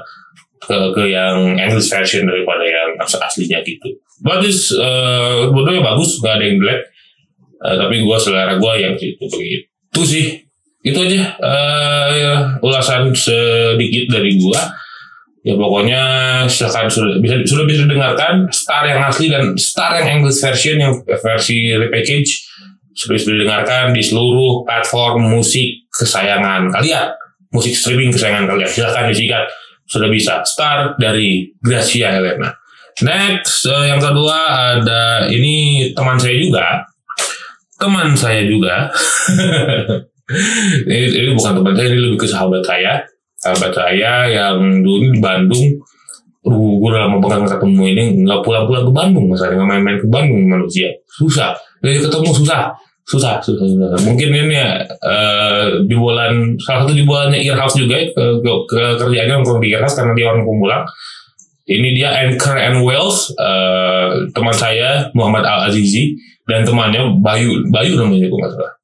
ke, 0.59 0.77
ke 0.91 1.03
yang 1.07 1.55
English 1.55 1.87
version 1.87 2.27
daripada 2.27 2.67
yang 2.67 2.89
as- 2.99 3.15
aslinya 3.15 3.63
gitu. 3.63 3.95
This 4.43 4.75
uh, 4.75 5.47
bodohnya 5.55 5.79
bagus, 5.79 6.19
gak 6.19 6.39
ada 6.39 6.43
yang 6.43 6.59
jelek. 6.59 6.81
Eh, 7.59 7.75
tapi 7.75 7.95
gue 8.03 8.17
selera 8.19 8.55
gue 8.55 8.73
yang 8.79 8.95
gitu 8.95 9.23
begitu 9.27 10.01
sih. 10.03 10.25
Itu 10.79 11.03
aja 11.03 11.19
eh, 11.43 12.39
ulasan 12.63 13.11
sedikit 13.11 14.15
dari 14.15 14.35
gue. 14.35 14.61
Ya 15.39 15.55
pokoknya 15.55 16.01
silakan 16.51 16.91
sudah 16.91 17.15
bisa 17.23 17.39
sudah 17.47 17.63
bisa 17.63 17.87
didengarkan 17.87 18.51
Star 18.51 18.83
yang 18.83 18.99
asli 18.99 19.31
dan 19.31 19.55
Star 19.55 19.95
yang 19.95 20.19
English 20.19 20.43
version 20.43 20.75
yang 20.75 20.93
versi 21.07 21.71
repackage 21.79 22.43
sudah 22.91 23.15
bisa 23.15 23.31
didengarkan 23.31 23.95
di 23.95 24.03
seluruh 24.03 24.67
platform 24.67 25.31
musik 25.31 25.87
kesayangan 25.95 26.67
kalian, 26.67 27.07
musik 27.55 27.71
streaming 27.71 28.11
kesayangan 28.11 28.51
kalian. 28.51 28.67
Silakan 28.67 29.07
disikat 29.07 29.47
sudah 29.87 30.11
bisa 30.11 30.43
Star 30.43 30.99
dari 30.99 31.55
Gracia 31.63 32.11
Helena. 32.11 32.51
Next 32.99 33.63
eh, 33.63 33.95
yang 33.95 34.03
kedua 34.03 34.37
ada 34.75 35.31
ini 35.31 35.87
teman 35.95 36.19
saya 36.19 36.35
juga, 36.35 36.65
teman 37.79 38.11
saya 38.11 38.43
juga. 38.43 38.91
ini, 40.91 41.05
ini 41.15 41.29
bukan 41.31 41.63
teman 41.63 41.73
saya, 41.79 41.87
ini 41.95 41.99
lebih 42.03 42.19
ke 42.19 42.27
sahabat 42.27 42.59
saya. 42.67 42.99
Sahabat 43.39 43.71
saya 43.71 44.27
yang 44.27 44.83
dulu 44.83 45.15
di 45.15 45.19
Bandung, 45.23 45.67
uh, 46.43 46.71
gue 46.75 46.89
udah 46.91 47.07
lama 47.07 47.17
banget 47.23 47.55
ketemu 47.55 47.83
ini, 47.95 48.03
nggak 48.27 48.43
pulang-pulang 48.43 48.83
ke 48.83 48.91
Bandung, 48.91 49.25
masalahnya 49.31 49.63
nggak 49.63 49.69
main-main 49.71 49.97
ke 49.99 50.07
Bandung 50.11 50.43
manusia. 50.43 50.91
Susah, 51.07 51.55
dari 51.79 52.03
ketemu 52.03 52.35
susah. 52.35 52.75
Susah, 53.09 53.41
susah, 53.41 53.65
susah. 53.65 53.89
Mungkin 54.05 54.29
ini 54.29 54.53
ya 54.53 54.85
eh, 54.85 55.81
di 55.89 55.97
bulan 55.97 56.53
salah 56.61 56.85
satu 56.85 56.93
di 56.93 57.01
bulannya 57.01 57.41
Earhouse 57.41 57.81
juga 57.81 57.97
ya, 57.97 58.05
ke, 58.13 58.23
ke, 58.45 58.51
ke 58.69 58.81
kerjaannya 59.01 59.33
nongkrong 59.41 59.65
di 59.65 59.73
Earhouse 59.73 59.97
karena 59.97 60.13
dia 60.13 60.29
orang 60.29 60.45
pemulung. 60.45 60.85
Ini 61.65 61.89
dia 61.97 62.09
Anchor 62.21 62.53
and 62.53 62.85
Wells, 62.85 63.33
eh, 63.33 64.29
teman 64.29 64.53
saya 64.53 65.09
Muhammad 65.17 65.41
Al 65.41 65.73
Azizi 65.73 66.13
dan 66.45 66.61
temannya 66.61 67.17
Bayu, 67.17 67.65
Bayu 67.73 67.97
namanya 67.97 68.29
gue 68.29 68.39
nggak 68.45 68.53
salah. 68.53 68.78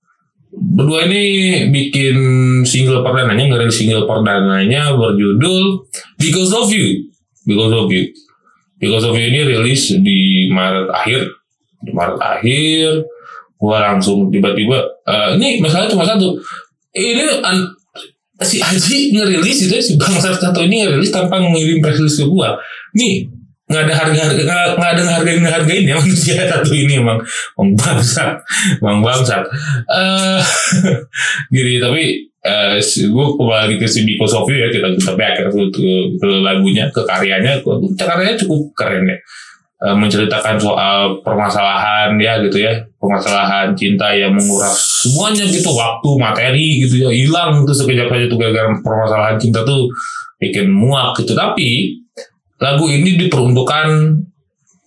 Berdua 0.65 1.05
ini 1.05 1.23
bikin 1.69 2.17
single 2.65 3.05
perdananya, 3.05 3.45
ngerilis 3.53 3.77
single 3.77 4.09
perdananya 4.09 4.97
berjudul 4.97 5.85
Because 6.17 6.49
of 6.57 6.73
You. 6.73 7.05
Because 7.45 7.69
of 7.69 7.85
You. 7.93 8.09
Because 8.81 9.05
of 9.05 9.13
You 9.13 9.29
ini 9.29 9.45
rilis 9.45 9.93
di 10.01 10.49
Maret 10.49 10.89
akhir. 10.89 11.21
Di 11.85 11.93
Maret 11.93 12.17
akhir, 12.17 13.05
gua 13.61 13.93
langsung 13.93 14.33
tiba-tiba, 14.33 14.81
eh, 15.05 15.37
ini 15.37 15.61
masalah 15.61 15.85
cuma 15.85 16.01
satu. 16.01 16.33
Ini 16.97 17.45
an- 17.45 17.69
si 18.41 18.59
Haji 18.59 19.15
ngerilis 19.15 19.69
itu 19.69 19.75
si 19.79 19.93
bangsa 19.95 20.33
satu 20.35 20.65
ini 20.65 20.83
ngerilis 20.83 21.13
tanpa 21.13 21.39
ngirim 21.39 21.79
press 21.79 22.01
release 22.01 22.19
ke 22.19 22.25
gua. 22.27 22.57
Nih 22.97 23.29
nggak 23.65 23.81
ada 23.89 23.93
harga 23.97 24.21
nggak 24.29 24.67
nggak 24.77 24.91
ada 24.93 25.03
harga 25.09 25.31
hargain 25.57 25.89
ya 25.89 25.97
manusia 25.97 26.45
satu 26.53 26.71
ini 26.73 27.01
emang. 27.01 27.17
Emang 27.57 27.71
bangsat 27.73 28.37
emang 28.81 28.99
bangsat 29.01 29.43
eh 29.89 30.41
gini 31.53 31.81
tapi 31.81 32.29
eh 32.45 32.77
gue 32.81 33.27
kembali 33.41 33.75
ke 33.81 33.89
si 33.89 34.05
Biko 34.05 34.29
ya 34.29 34.69
kita 34.69 34.93
kita 34.93 35.13
back 35.17 35.49
ke, 35.49 35.61
ke, 35.73 35.85
ke 36.21 36.27
lagunya 36.45 36.85
ke 36.93 37.01
karyanya. 37.01 37.57
Karyanya 37.97 38.37
cukup 38.37 38.61
keren 38.77 39.09
ya. 39.09 39.17
Eh, 39.75 39.91
menceritakan 39.91 40.55
soal 40.55 41.19
permasalahan 41.25 42.15
ya 42.21 42.37
gitu 42.45 42.61
ya. 42.61 42.73
Permasalahan 42.95 43.73
cinta 43.73 44.13
yang 44.13 44.31
menguras 44.31 44.77
semuanya 45.03 45.43
gitu. 45.49 45.73
Waktu 45.73 46.09
materi 46.21 46.85
gitu 46.85 47.05
ya. 47.05 47.09
Hilang 47.09 47.65
tuh 47.65 47.73
sekejap 47.73 48.07
aja 48.07 48.25
tuh 48.29 48.37
gara-gara 48.37 48.71
permasalahan 48.79 49.35
cinta 49.41 49.65
tuh 49.65 49.89
bikin 50.37 50.69
muak 50.69 51.17
gitu. 51.17 51.33
Tapi 51.33 52.01
lagu 52.65 52.89
ini 52.89 53.21
diperuntukkan 53.21 53.87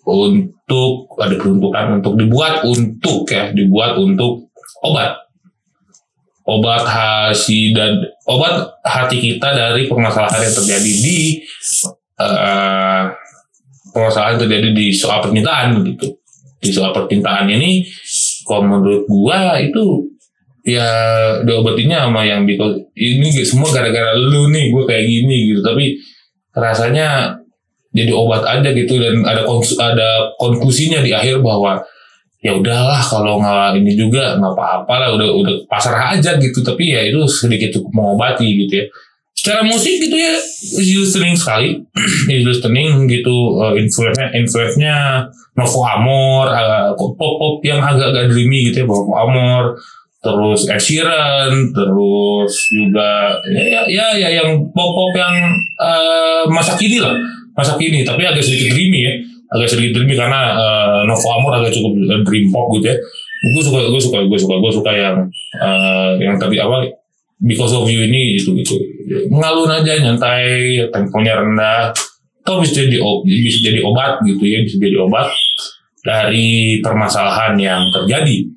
untuk 0.08 1.06
ada 1.20 1.36
peruntukan 1.38 2.02
untuk 2.02 2.18
dibuat 2.18 2.66
untuk 2.66 3.22
ya 3.30 3.54
dibuat 3.54 3.94
untuk 3.94 4.50
obat. 4.82 5.14
Obat 6.48 6.80
hati 6.88 7.76
dan 7.76 8.00
obat 8.24 8.80
hati 8.80 9.20
kita 9.20 9.52
dari 9.52 9.84
permasalahan 9.84 10.48
yang 10.48 10.56
terjadi 10.56 10.92
di 10.96 11.18
eh, 12.16 13.04
permasalahan 13.92 14.34
yang 14.34 14.42
terjadi 14.48 14.68
di 14.72 14.86
soal 14.90 15.20
percintaan 15.20 15.84
gitu. 15.84 16.08
Di 16.58 16.72
soal 16.72 16.96
percintaan 16.96 17.52
ini 17.52 17.84
kalau 18.48 18.64
menurut 18.64 19.04
gua 19.04 19.60
itu 19.60 20.08
ya 20.64 20.88
diobatinnya 21.44 22.08
sama 22.08 22.24
yang 22.24 22.48
because 22.48 22.76
ini 22.96 23.28
semua 23.44 23.68
gara-gara 23.72 24.12
lu 24.16 24.52
nih 24.52 24.68
gue 24.68 24.84
kayak 24.84 25.04
gini 25.04 25.36
gitu. 25.52 25.60
Tapi 25.64 25.96
rasanya 26.56 27.37
jadi 27.98 28.12
obat 28.14 28.46
aja 28.46 28.70
gitu 28.70 29.02
dan 29.02 29.26
ada 29.26 29.42
ada 29.82 30.08
konklusinya 30.38 31.02
di 31.02 31.10
akhir 31.10 31.42
bahwa 31.42 31.82
ya 32.38 32.54
udahlah 32.54 33.02
kalau 33.02 33.42
nggak 33.42 33.82
ini 33.82 33.98
juga 33.98 34.38
nggak 34.38 34.54
apa-apa 34.54 34.94
lah 34.94 35.08
udah 35.18 35.28
udah 35.42 35.54
pasrah 35.66 36.14
aja 36.14 36.38
gitu. 36.38 36.62
Tapi 36.62 36.94
ya 36.94 37.02
itu 37.10 37.26
sedikit 37.26 37.74
cukup 37.74 37.90
mengobati 37.90 38.46
gitu 38.66 38.84
ya. 38.84 38.86
Secara 39.38 39.62
musik 39.62 40.02
gitu 40.02 40.18
ya 40.18 40.34
is 40.82 40.90
listening 40.98 41.38
sekali 41.38 41.78
is 42.34 42.42
listening 42.42 43.06
gitu 43.06 43.58
uh, 43.62 43.70
influence-nya 43.78 44.34
influence-nya 44.34 44.96
Novo 45.54 45.86
Amor 45.86 46.50
uh, 46.50 46.90
pop 46.98 47.14
pop 47.14 47.62
yang 47.62 47.78
agak-agak 47.78 48.34
dreamy 48.34 48.66
gitu 48.70 48.82
ya 48.82 48.86
Novo 48.90 49.14
Amor 49.14 49.78
terus 50.18 50.66
Ed 50.66 51.70
terus 51.70 52.54
juga 52.74 53.38
ya 53.54 53.86
ya, 53.86 54.06
ya 54.18 54.28
yang 54.42 54.58
pop 54.74 54.90
pop 54.90 55.14
yang 55.14 55.54
uh, 55.78 56.42
masa 56.50 56.74
kini 56.74 56.98
lah 56.98 57.14
masa 57.58 57.74
kini 57.74 58.06
tapi 58.06 58.22
agak 58.22 58.46
sedikit 58.46 58.78
dreamy 58.78 59.02
ya. 59.02 59.14
Agak 59.50 59.74
sedikit 59.74 59.98
dreamy 59.98 60.14
karena 60.14 60.54
uh, 60.54 61.00
Novo 61.02 61.26
Amor 61.34 61.58
agak 61.58 61.74
cukup 61.74 61.98
uh, 62.06 62.22
dream 62.22 62.46
pop 62.54 62.70
gitu 62.78 62.94
ya. 62.94 62.96
Gue 63.50 63.62
suka 63.62 63.90
gue 63.90 64.02
suka 64.02 64.18
gue 64.22 64.38
suka 64.38 64.54
gue 64.62 64.72
suka 64.72 64.90
yang 64.94 65.16
uh, 65.58 66.14
yang 66.22 66.38
tadi 66.38 66.62
apa 66.62 66.86
because 67.42 67.74
of 67.74 67.86
you 67.90 68.06
ini 68.06 68.38
gitu 68.38 68.54
gitu 68.54 68.78
mengalun 69.30 69.70
aja 69.74 69.98
nyantai 69.98 70.78
temponya 70.94 71.42
rendah. 71.42 71.90
Atau 72.46 72.64
bisa 72.64 72.80
jadi 72.86 72.96
bisa 73.26 73.58
jadi 73.60 73.84
obat 73.84 74.24
gitu 74.24 74.40
ya 74.46 74.64
bisa 74.64 74.78
jadi 74.78 74.96
obat 75.04 75.28
dari 76.00 76.80
permasalahan 76.80 77.58
yang 77.60 77.92
terjadi 77.92 78.48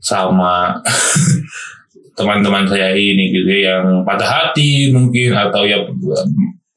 sama 0.00 0.72
teman-teman 2.18 2.66
saya 2.66 2.98
ini 2.98 3.30
gitu 3.30 3.46
ya, 3.46 3.78
yang 3.78 4.02
patah 4.02 4.26
hati 4.26 4.90
mungkin 4.90 5.38
atau 5.38 5.62
ya 5.62 5.78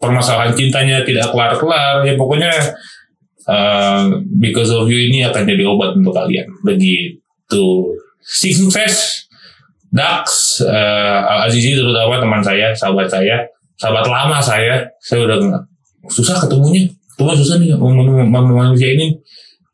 permasalahan 0.01 0.57
cintanya 0.57 1.05
tidak 1.05 1.29
kelar-kelar 1.29 2.01
ya 2.01 2.17
pokoknya 2.17 2.49
uh, 3.45 4.09
because 4.41 4.73
of 4.73 4.89
you 4.89 4.97
ini 4.97 5.21
akan 5.23 5.45
jadi 5.45 5.63
obat 5.69 5.93
untuk 5.93 6.17
kalian. 6.17 6.49
Begitu. 6.65 7.65
Sukses 8.21 9.27
Dax 9.91 10.57
uh, 10.63 11.45
Azizi 11.45 11.75
terutama 11.75 12.17
teman 12.17 12.41
saya 12.41 12.71
sahabat 12.71 13.11
saya 13.11 13.43
sahabat 13.75 14.07
lama 14.07 14.39
saya 14.39 14.87
saya 15.03 15.29
udah 15.29 15.37
susah 16.09 16.41
ketemunya. 16.41 16.89
Ketemu 17.13 17.37
susah 17.37 17.55
nih 17.61 17.75
manusia 18.31 18.97
ini. 18.97 19.13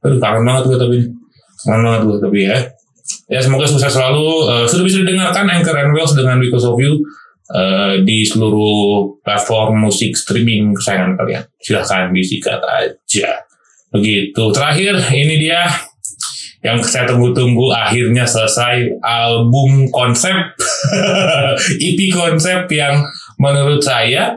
Aduh 0.03 0.19
kangen 0.19 0.43
banget 0.43 0.63
gue 0.67 0.77
tapi 0.77 0.97
kangen 1.63 1.81
banget 1.85 2.01
gue 2.03 2.17
tapi 2.19 2.39
ya. 2.49 2.57
Ya 3.31 3.39
semoga 3.39 3.67
sukses 3.67 3.93
selalu. 3.93 4.47
Uh, 4.47 4.65
sudah 4.67 4.83
bisa 4.83 5.03
didengarkan 5.03 5.47
Anchor 5.47 5.75
and 5.75 5.91
Wells 5.95 6.15
dengan 6.15 6.39
Because 6.39 6.67
of 6.67 6.75
You 6.79 6.99
uh, 7.53 8.01
di 8.03 8.27
seluruh 8.27 9.19
platform 9.23 9.87
musik 9.87 10.15
streaming 10.17 10.75
kesayangan 10.75 11.15
kalian. 11.15 11.43
Silahkan 11.61 12.11
disikat 12.11 12.59
aja. 12.63 13.29
Begitu. 13.91 14.43
Terakhir 14.51 14.99
ini 15.15 15.47
dia 15.47 15.63
yang 16.65 16.81
saya 16.83 17.07
tunggu-tunggu 17.07 17.71
akhirnya 17.71 18.27
selesai 18.27 18.99
album 18.99 19.87
konsep. 19.93 20.35
EP 21.87 21.99
konsep 22.11 22.67
yang 22.73 23.05
menurut 23.39 23.79
saya 23.79 24.35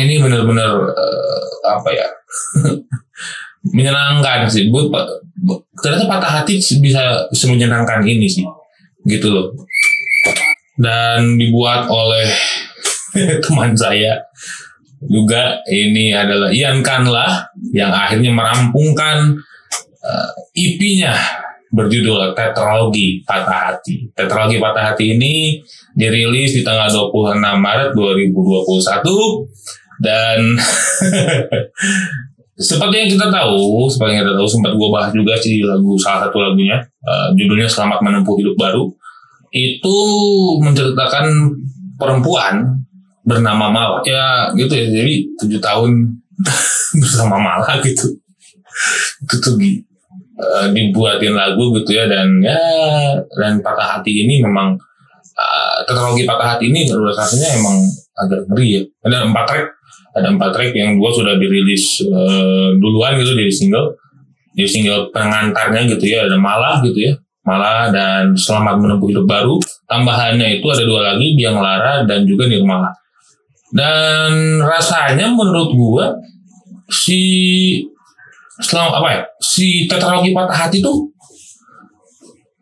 ini 0.00 0.16
benar-benar 0.22 0.72
uh, 0.88 1.46
apa 1.68 1.90
ya? 1.92 2.08
Menyenangkan 3.76 4.48
sih. 4.48 4.72
Bu, 4.72 4.90
ternyata 5.78 6.08
patah 6.08 6.32
hati 6.42 6.58
bisa 6.58 7.28
bisa 7.30 7.46
menyenangkan 7.46 8.02
ini 8.02 8.26
sih, 8.26 8.42
gitu 9.06 9.30
loh. 9.30 9.54
Dan 10.78 11.36
dibuat 11.36 11.88
oleh 11.88 12.28
teman 13.44 13.76
saya 13.76 14.24
juga 15.02 15.58
ini 15.66 16.14
adalah 16.14 16.54
Ian 16.54 16.80
Kanlah 16.80 17.50
yang 17.74 17.90
akhirnya 17.90 18.30
merampungkan 18.30 19.34
uh, 20.02 20.28
EP-nya 20.54 21.14
berjudul 21.72 22.36
Tetralogi 22.36 23.24
Patah 23.24 23.72
Hati. 23.72 24.12
Tetralogi 24.12 24.60
Patah 24.60 24.92
Hati 24.92 25.16
ini 25.16 25.56
dirilis 25.96 26.52
di 26.52 26.62
tanggal 26.62 26.92
26 26.92 27.40
Maret 27.40 27.90
2021 27.96 30.04
dan 30.04 30.38
seperti 32.68 32.94
yang 32.94 33.10
kita 33.16 33.26
tahu, 33.32 33.88
seperti 33.88 34.10
yang 34.12 34.22
kita 34.28 34.36
tahu 34.36 34.48
sempat 34.48 34.72
gue 34.76 34.88
bahas 34.92 35.10
juga 35.16 35.34
sih 35.40 35.64
lagu 35.64 35.96
salah 35.96 36.28
satu 36.28 36.38
lagunya, 36.38 36.78
uh, 37.08 37.32
judulnya 37.34 37.66
Selamat 37.66 38.04
Menempuh 38.04 38.36
Hidup 38.36 38.54
Baru. 38.60 38.92
Itu 39.52 39.96
menceritakan 40.64 41.28
perempuan 42.00 42.82
bernama 43.22 43.68
Mala. 43.68 44.00
Ya 44.08 44.48
gitu 44.56 44.72
ya, 44.72 44.88
jadi 44.88 45.14
tujuh 45.38 45.60
tahun 45.60 45.90
bersama 47.00 47.36
Mala 47.36 47.78
gitu. 47.84 48.08
Itu 49.28 49.34
tuh 49.38 49.54
uh, 50.40 50.66
dibuatin 50.72 51.36
lagu 51.36 51.70
gitu 51.78 51.92
ya 51.92 52.08
dan 52.08 52.40
ya 52.40 52.58
dan 53.36 53.60
patah 53.60 54.00
hati 54.00 54.24
ini 54.24 54.40
memang 54.40 54.74
uh, 55.36 55.76
teknologi 55.84 56.24
patah 56.24 56.56
hati 56.56 56.72
ini 56.72 56.88
rasanya 56.88 57.60
emang 57.60 57.76
agak 58.16 58.48
ngeri 58.48 58.80
ya. 58.80 58.82
Ada 59.04 59.28
empat 59.28 59.44
track 59.46 59.66
ada 60.12 60.28
empat 60.28 60.50
track 60.52 60.72
yang 60.76 61.00
dua 61.00 61.08
sudah 61.08 61.34
dirilis 61.40 62.04
uh, 62.04 62.76
duluan 62.76 63.16
gitu 63.16 63.32
dari 63.32 63.52
single 63.52 63.96
di 64.52 64.68
single 64.68 65.08
pengantarnya 65.08 65.88
gitu 65.96 66.12
ya 66.12 66.28
ada 66.28 66.36
malah 66.36 66.84
gitu 66.84 67.00
ya 67.00 67.12
malah 67.42 67.90
dan 67.90 68.34
selamat 68.38 68.78
menempuh 68.78 69.08
hidup 69.10 69.26
baru. 69.26 69.58
Tambahannya 69.90 70.62
itu 70.62 70.66
ada 70.70 70.84
dua 70.86 71.00
lagi 71.12 71.34
biang 71.34 71.58
lara 71.58 72.06
dan 72.06 72.22
juga 72.26 72.46
nirmala 72.48 73.02
dan 73.72 74.60
rasanya 74.60 75.32
menurut 75.32 75.72
gua 75.72 76.06
si 76.92 77.20
selama 78.60 79.00
apa 79.00 79.08
ya 79.08 79.20
si 79.40 79.88
tetralogi 79.88 80.36
patah 80.36 80.68
hati 80.68 80.84
tuh 80.84 81.08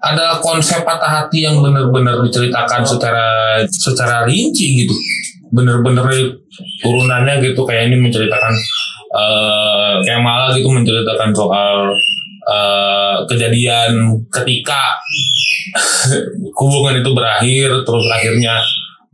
ada 0.00 0.38
konsep 0.40 0.86
patah 0.86 1.26
hati 1.26 1.44
yang 1.44 1.60
benar-benar 1.60 2.24
diceritakan 2.24 2.86
secara 2.86 3.60
secara 3.68 4.24
rinci 4.24 4.86
gitu. 4.86 4.94
Bener-bener 5.50 6.06
turunannya 6.80 7.42
gitu 7.42 7.66
kayak 7.66 7.90
ini 7.90 7.98
menceritakan 7.98 8.54
uh, 9.12 9.98
kayak 10.06 10.22
malah 10.22 10.54
gitu 10.54 10.70
menceritakan 10.70 11.34
soal 11.34 11.90
uh, 12.50 13.22
kejadian 13.30 14.18
ketika 14.26 14.98
hubungan 16.58 16.98
itu 16.98 17.10
berakhir 17.14 17.68
terus 17.86 18.06
akhirnya 18.10 18.58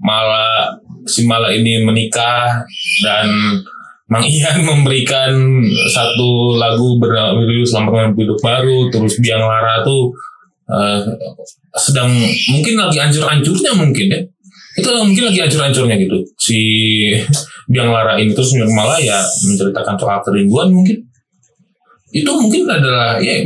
malah 0.00 0.72
si 1.04 1.28
malah 1.28 1.52
ini 1.52 1.84
menikah 1.84 2.64
dan 3.04 3.28
Mang 4.06 4.22
Ian 4.22 4.62
memberikan 4.70 5.34
satu 5.90 6.54
lagu 6.58 6.98
berjudul 7.02 7.66
Selamat 7.66 8.14
Hidup 8.14 8.38
Baru 8.38 8.86
terus 8.90 9.18
Biang 9.18 9.42
Lara 9.42 9.82
tuh 9.82 10.14
uh, 10.70 11.02
sedang 11.74 12.10
mungkin 12.54 12.74
lagi 12.78 13.02
ancur-ancurnya 13.02 13.74
mungkin 13.74 14.06
ya. 14.06 14.20
Itu 14.76 14.92
mungkin 14.92 15.32
lagi 15.32 15.40
ancur-ancurnya 15.42 15.96
gitu. 15.98 16.22
Si 16.38 16.60
Biang 17.72 17.90
Lara 17.90 18.14
ini 18.22 18.30
terus 18.30 18.54
malah 18.70 19.02
ya 19.02 19.18
menceritakan 19.18 19.98
soal 19.98 20.22
kerinduan 20.22 20.70
mungkin 20.70 21.02
itu 22.16 22.30
mungkin 22.32 22.64
adalah 22.64 23.20
ya 23.20 23.44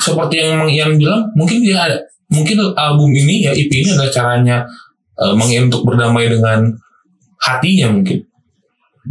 seperti 0.00 0.42
yang 0.42 0.58
Mang 0.58 0.72
Ian 0.72 0.98
bilang 0.98 1.30
mungkin 1.38 1.62
dia 1.62 1.78
ada 1.78 1.98
mungkin 2.30 2.58
album 2.74 3.10
ini 3.14 3.46
ya 3.46 3.52
EP 3.54 3.70
ini 3.70 3.94
adalah 3.94 4.10
caranya 4.10 4.58
uh, 5.18 5.34
untuk 5.36 5.86
berdamai 5.86 6.26
dengan 6.26 6.74
hatinya 7.38 7.94
mungkin. 7.94 8.18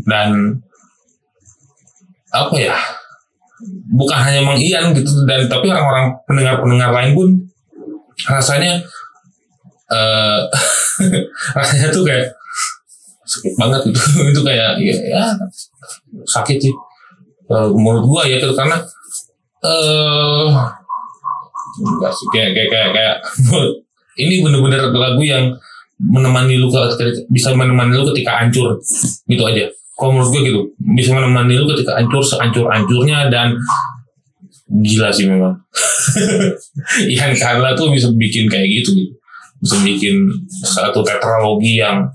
Dan 0.06 0.60
apa 2.30 2.56
ya 2.60 2.76
bukan 3.92 4.20
hanya 4.20 4.42
Mang 4.44 4.60
Ian 4.60 4.92
gitu 4.96 5.12
dan 5.28 5.48
tapi 5.48 5.72
orang-orang 5.72 6.16
pendengar-pendengar 6.30 6.92
lain 6.94 7.12
pun 7.16 7.28
rasanya 8.28 8.80
uh, 9.92 10.44
rasanya 11.58 11.88
tuh 11.92 12.04
kayak 12.04 12.28
sakit 13.30 13.54
banget 13.56 13.82
gitu. 13.92 14.00
Itu 14.34 14.42
kayak 14.44 14.80
ya, 14.82 14.96
ya 15.08 15.24
sakit 16.26 16.58
sih 16.58 16.74
uh, 17.50 17.70
menurut 17.74 18.06
gua 18.06 18.22
ya 18.30 18.38
karena 18.40 18.78
eh 19.60 20.50
uh, 20.50 22.10
sih 22.14 22.28
kayak 22.32 22.56
kayak 22.56 22.70
kayak, 22.72 22.90
kayak 22.96 23.16
ini 24.24 24.44
bener-bener 24.44 24.92
lagu 24.92 25.24
yang 25.24 25.56
menemani 26.00 26.56
lu 26.56 26.72
bisa 27.28 27.52
menemani 27.52 27.96
lu 27.96 28.08
ketika 28.16 28.40
hancur 28.40 28.80
gitu 29.28 29.44
aja. 29.44 29.68
Kalau 30.00 30.16
menurut 30.16 30.32
gue 30.32 30.42
gitu 30.48 30.62
bisa 30.96 31.12
menemani 31.12 31.60
lu 31.60 31.68
ketika 31.76 32.00
hancur 32.00 32.24
sehancur-hancurnya 32.24 33.28
dan 33.28 33.60
gila 34.80 35.12
sih 35.12 35.28
memang. 35.28 35.60
Ian 37.12 37.36
Carla 37.36 37.76
tuh 37.76 37.92
bisa 37.92 38.08
bikin 38.16 38.48
kayak 38.48 38.68
gitu 38.80 38.96
gitu. 38.96 39.14
Bisa 39.60 39.76
bikin 39.84 40.16
satu 40.64 41.04
tetralogi 41.04 41.84
yang 41.84 42.08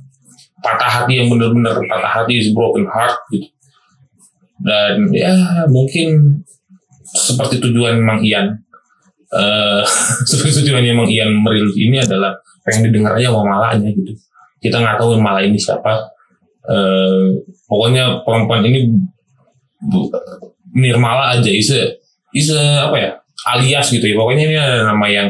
patah 0.64 0.88
hati 0.88 1.20
yang 1.20 1.28
benar-benar 1.28 1.76
patah 1.76 2.08
hati 2.08 2.40
is 2.40 2.56
broken 2.56 2.88
heart 2.88 3.20
gitu 3.28 3.53
dan 4.64 5.12
ya 5.12 5.30
mungkin 5.68 6.40
seperti 7.04 7.60
tujuan 7.60 8.00
Mang 8.00 8.24
Ian. 8.24 8.64
Uh, 9.28 9.84
seperti 10.30 10.64
tujuannya 10.64 10.96
Mang 10.96 11.10
Ian 11.12 11.36
merilis 11.44 11.76
ini 11.76 12.00
adalah 12.00 12.32
pengen 12.64 12.88
didengar 12.90 13.14
aja 13.14 13.28
sama 13.28 13.44
malanya 13.44 13.92
gitu. 13.92 14.16
Kita 14.64 14.80
nggak 14.80 14.96
tahu 14.96 15.20
malah 15.20 15.44
ini 15.44 15.60
siapa. 15.60 16.10
Uh, 16.64 17.36
pokoknya 17.68 18.24
perempuan 18.24 18.64
ini 18.64 18.88
Nirmala 20.72 21.36
aja 21.36 21.52
isa 21.52 21.76
isa 22.32 22.88
apa 22.88 22.96
ya 22.96 23.10
alias 23.52 23.92
gitu 23.92 24.08
ya. 24.08 24.16
Pokoknya 24.16 24.44
ini 24.48 24.56
ada 24.56 24.88
nama 24.88 25.06
yang 25.12 25.28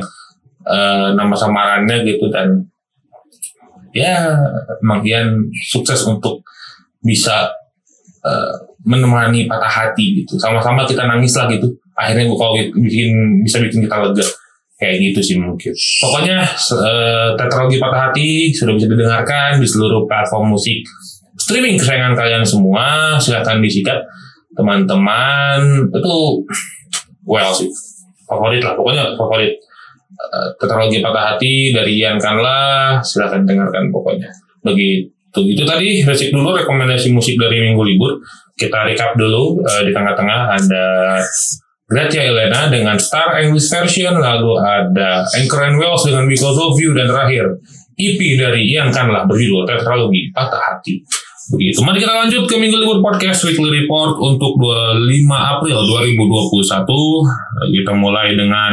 uh, 0.63 1.11
nama 1.11 1.35
samarannya 1.35 2.07
gitu 2.07 2.31
dan 2.31 2.71
ya 3.91 4.31
Ian 5.03 5.51
sukses 5.67 6.07
untuk 6.07 6.47
bisa 7.03 7.51
menemani 8.85 9.49
patah 9.49 9.69
hati 9.69 10.23
gitu. 10.23 10.37
Sama-sama 10.37 10.85
kita 10.85 11.09
nangis 11.09 11.33
lah 11.35 11.49
gitu. 11.49 11.67
Akhirnya 11.97 12.29
gue 12.29 12.39
kalau 12.39 12.53
bikin 12.85 13.41
bisa 13.43 13.59
bikin 13.59 13.89
kita 13.89 13.97
lega. 14.05 14.27
Kayak 14.75 14.95
gitu 15.01 15.21
sih 15.25 15.37
mungkin. 15.41 15.73
Pokoknya 16.03 16.45
uh, 16.45 17.33
tetralogi 17.39 17.81
patah 17.81 18.11
hati 18.11 18.53
sudah 18.53 18.75
bisa 18.77 18.87
didengarkan 18.91 19.63
di 19.63 19.67
seluruh 19.67 20.05
platform 20.05 20.53
musik 20.53 20.85
streaming 21.41 21.81
kesayangan 21.81 22.13
kalian 22.13 22.45
semua. 22.45 23.17
Silahkan 23.17 23.65
disikat 23.65 24.05
teman-teman. 24.53 25.89
Itu 25.89 26.45
well 27.25 27.55
sih. 27.57 27.71
Favorit 28.29 28.61
lah. 28.61 28.77
Pokoknya 28.77 29.15
favorit 29.17 29.57
uh, 30.13 30.49
tetralogi 30.61 31.01
patah 31.01 31.33
hati 31.33 31.73
dari 31.73 32.05
Ian 32.05 32.21
Kanla 32.21 33.01
silahkan 33.01 33.47
dengarkan 33.47 33.89
pokoknya. 33.89 34.29
Begitu 34.61 35.14
itu 35.43 35.67
tadi 35.67 36.07
resik 36.07 36.31
dulu 36.31 36.55
rekomendasi 36.55 37.11
musik 37.11 37.35
dari 37.35 37.59
minggu 37.59 37.83
libur 37.83 38.23
kita 38.55 38.87
recap 38.87 39.19
dulu 39.19 39.59
uh, 39.67 39.83
di 39.83 39.91
tengah-tengah 39.91 40.41
ada 40.55 40.85
Gratya 41.85 42.33
Elena 42.33 42.73
dengan 42.73 42.97
Star 42.97 43.37
English 43.45 43.69
Version, 43.69 44.17
lalu 44.17 44.57
ada 44.57 45.21
Anchor 45.37 45.69
and 45.69 45.77
Wells 45.77 46.09
dengan 46.09 46.25
Because 46.25 46.57
of 46.57 46.81
You, 46.81 46.97
dan 46.97 47.13
terakhir 47.13 47.61
EP 48.01 48.21
dari 48.41 48.73
Ian 48.73 48.89
Kanlah 48.89 49.29
berjudul 49.29 49.69
Tetralogi 49.69 50.33
Patah 50.33 50.59
Hati. 50.65 51.05
Begitu. 51.53 51.85
Mari 51.85 52.01
kita 52.01 52.15
lanjut 52.25 52.49
ke 52.49 52.57
Minggu 52.57 52.81
Libur 52.81 53.05
Podcast 53.05 53.45
Weekly 53.45 53.85
Report 53.85 54.17
untuk 54.17 54.57
25 54.57 55.29
April 55.29 55.79
2021. 55.85 57.69
Kita 57.69 57.93
mulai 57.93 58.33
dengan 58.33 58.73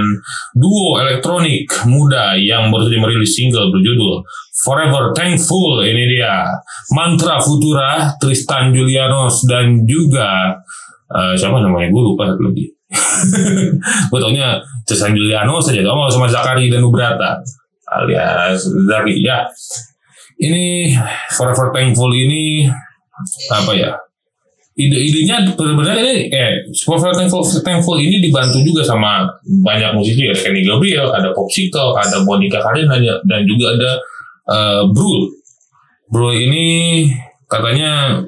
duo 0.56 0.96
elektronik 1.04 1.68
muda 1.92 2.40
yang 2.40 2.72
baru 2.72 2.88
saja 2.88 3.00
merilis 3.04 3.36
single 3.36 3.76
berjudul 3.76 4.24
Forever 4.64 5.12
Thankful. 5.12 5.84
Ini 5.84 6.04
dia 6.16 6.48
Mantra 6.96 7.44
Futura, 7.44 8.16
Tristan 8.16 8.72
Julianos 8.72 9.44
dan 9.52 9.84
juga 9.84 10.56
eh, 11.12 11.36
siapa 11.36 11.60
namanya? 11.60 11.92
Gue 11.92 12.04
lupa 12.08 12.32
satu 12.32 12.48
lagi. 12.48 12.72
Gue 14.12 14.20
taunya 14.20 14.64
Tristan 14.88 15.12
Julianos 15.12 15.68
saja. 15.68 15.84
Oh, 15.92 16.08
sama 16.08 16.32
Zakari 16.32 16.72
dan 16.72 16.80
Nubrata 16.80 17.44
alias 17.92 18.64
Zaki. 18.64 19.20
Ya, 19.20 19.44
ini 20.42 20.94
Forever 21.38 21.70
Thankful 21.70 22.12
ini 22.12 22.66
apa 23.54 23.72
ya? 23.78 23.94
Ide-idenya 24.72 25.46
benar-benar 25.54 26.00
ini 26.00 26.32
eh 26.32 26.64
Forever 26.82 27.14
Thankful, 27.14 27.44
Thankful 27.62 28.02
ini 28.02 28.18
dibantu 28.18 28.58
juga 28.64 28.82
sama 28.82 29.28
banyak 29.62 29.94
musisi 29.94 30.26
ada 30.26 30.40
Kenny 30.40 30.66
Gabriel, 30.66 31.12
ada 31.12 31.30
Popsicle, 31.36 31.94
ada 31.94 32.24
Monica 32.26 32.58
Karina 32.58 32.98
dan 33.28 33.46
juga 33.46 33.78
ada 33.78 33.92
eh, 34.50 34.82
Brul. 34.90 35.30
Brul 36.10 36.34
ini 36.34 36.66
katanya 37.46 38.20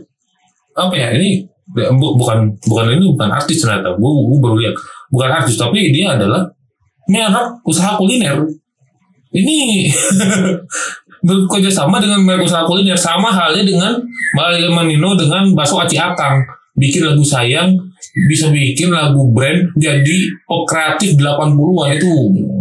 apa 0.77 0.93
ya? 0.93 1.15
Ini 1.15 1.47
bu- 1.73 2.15
bukan 2.19 2.53
bukan 2.67 2.85
ini 2.91 3.05
bukan 3.15 3.29
artis 3.33 3.63
ternyata. 3.63 3.95
Gue 3.97 4.11
gue 4.29 4.37
baru 4.37 4.55
lihat 4.59 4.75
bukan 5.09 5.29
artis 5.31 5.55
tapi 5.57 5.89
dia 5.95 6.13
adalah 6.13 6.43
merek 7.07 7.63
usaha 7.65 7.95
kuliner. 7.97 8.43
Ini 9.33 9.89
bekerja 11.23 11.71
sama 11.71 12.03
dengan 12.03 12.21
usaha 12.43 12.67
kuliner. 12.67 12.99
Sama 12.99 13.31
halnya 13.31 13.63
dengan 13.63 13.95
Maria 14.35 14.67
Manino 14.67 15.15
dengan 15.15 15.55
bakso 15.55 15.79
aci 15.79 15.95
akang. 15.95 16.43
Bikin 16.73 17.05
lagu 17.05 17.21
sayang 17.21 17.77
bisa 18.29 18.53
bikin 18.53 18.93
lagu 18.93 19.31
brand 19.33 19.73
jadi 19.79 20.17
pop 20.45 20.69
kreatif 20.69 21.17
80-an 21.17 21.89
itu 21.97 22.11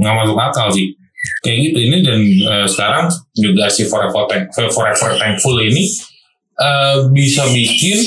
nggak 0.00 0.14
masuk 0.16 0.38
akal 0.38 0.68
sih. 0.72 0.94
Kayak 1.42 1.70
gitu 1.70 1.78
ini 1.86 1.96
dan 2.02 2.18
eh, 2.22 2.66
sekarang 2.66 3.06
juga 3.34 3.66
si 3.70 3.86
Forever, 3.86 4.26
Thank, 4.26 4.50
Forever 4.54 5.10
Thankful 5.18 5.58
ini 5.62 5.86
eh, 6.58 6.96
bisa 7.10 7.46
bikin 7.50 7.98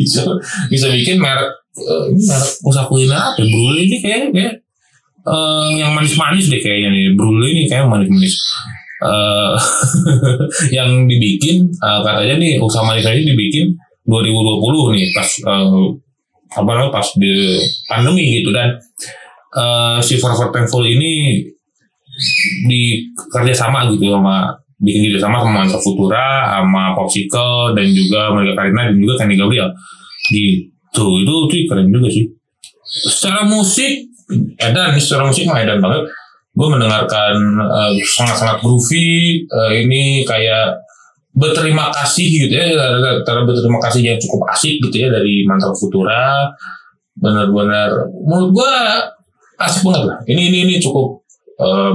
bisa, 0.00 0.20
bisa 0.72 0.86
bikin 0.92 1.20
merek 1.20 1.52
eh, 1.76 2.04
ini 2.12 2.22
merek 2.24 2.50
usaha 2.64 2.84
kuliner 2.88 3.20
apa 3.20 3.40
ya? 3.40 3.46
Brule 3.48 3.78
ini 3.82 3.96
kayak 4.00 4.20
kayak 4.32 4.54
eh, 5.26 5.68
yang 5.80 5.92
manis-manis 5.92 6.48
deh 6.48 6.60
kayaknya 6.60 6.88
nih. 6.92 7.06
Brule 7.14 7.46
ini 7.52 7.68
kayak 7.68 7.88
manis-manis 7.88 8.36
eh 8.96 9.54
yang 10.76 11.04
dibikin 11.04 11.68
eh, 11.68 12.00
katanya 12.00 12.34
nih 12.40 12.56
usaha 12.56 12.84
manis 12.86 13.04
ini 13.04 13.28
dibikin 13.36 13.66
2020 14.08 14.96
nih 14.96 15.06
pas 15.12 15.28
eh, 15.44 15.86
apa 16.56 16.70
namanya 16.72 16.92
pas 16.94 17.08
di 17.18 17.60
pandemi 17.84 18.40
gitu 18.40 18.54
dan 18.54 18.72
eh, 19.52 19.98
si 20.00 20.16
Forever 20.16 20.48
Thankful 20.48 20.88
ini 20.88 21.44
di 22.64 23.04
kerjasama 23.28 23.92
gitu 23.92 24.16
sama 24.16 24.56
bikin 24.80 25.12
kerjasama 25.12 25.40
sama 25.40 25.52
Mansa 25.52 25.78
Futura 25.80 26.60
sama 26.60 26.96
Popsicle 26.96 27.76
dan 27.76 27.86
juga 27.92 28.32
Maria 28.32 28.56
Karina 28.56 28.88
dan 28.88 28.96
juga 28.96 29.14
Kenny 29.20 29.36
Gabriel. 29.36 29.72
Gitu. 30.28 30.64
Itu 30.96 31.36
itu 31.48 31.56
keren 31.68 31.88
juga 31.92 32.08
sih. 32.08 32.24
Secara 32.86 33.44
musik 33.44 34.08
edan 34.58 34.96
secara 34.96 35.28
musik 35.28 35.44
mah 35.46 35.60
edan 35.62 35.78
banget 35.78 36.08
gue 36.56 36.66
mendengarkan 36.72 37.36
eh, 37.60 37.90
sangat-sangat 38.00 38.64
groovy 38.64 39.44
eh, 39.44 39.72
ini 39.84 40.24
kayak 40.24 40.80
berterima 41.36 41.92
kasih 41.92 42.48
gitu 42.48 42.52
ya 42.56 42.64
ada 43.20 43.44
berterima 43.44 43.76
kasih 43.84 44.00
yang 44.00 44.16
cukup 44.16 44.48
asik 44.56 44.80
gitu 44.88 45.04
ya 45.04 45.12
dari 45.12 45.44
Mantra 45.44 45.68
Futura. 45.76 46.48
Benar-benar 47.16 48.08
menurut 48.24 48.56
gue 48.56 48.72
asik 49.60 49.84
banget 49.84 50.08
lah. 50.08 50.16
Ini 50.24 50.42
ini 50.48 50.58
ini 50.64 50.74
cukup 50.80 51.20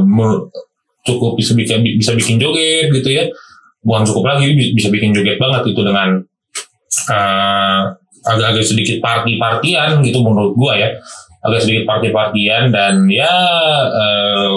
menurut- 0.06 0.54
cukup 1.02 1.34
bisa 1.34 1.58
bikin 1.58 1.82
bisa 1.98 2.14
bikin 2.14 2.38
joget 2.38 2.94
gitu 2.94 3.10
ya. 3.10 3.26
Bukan 3.82 4.06
cukup 4.06 4.30
lagi 4.30 4.54
bi- 4.54 4.78
bisa 4.78 4.94
bikin 4.94 5.10
joget 5.10 5.42
banget 5.42 5.74
itu 5.74 5.82
dengan 5.82 6.22
eh, 7.10 7.82
agak-agak 8.22 8.62
sedikit 8.62 9.02
party-partian 9.02 10.06
gitu 10.06 10.22
menurut 10.22 10.54
gua 10.54 10.78
ya 10.78 10.90
agak 11.42 11.60
sedikit 11.62 11.90
party-partian 11.90 12.70
dan 12.70 13.10
ya 13.10 13.34
eh, 13.90 14.52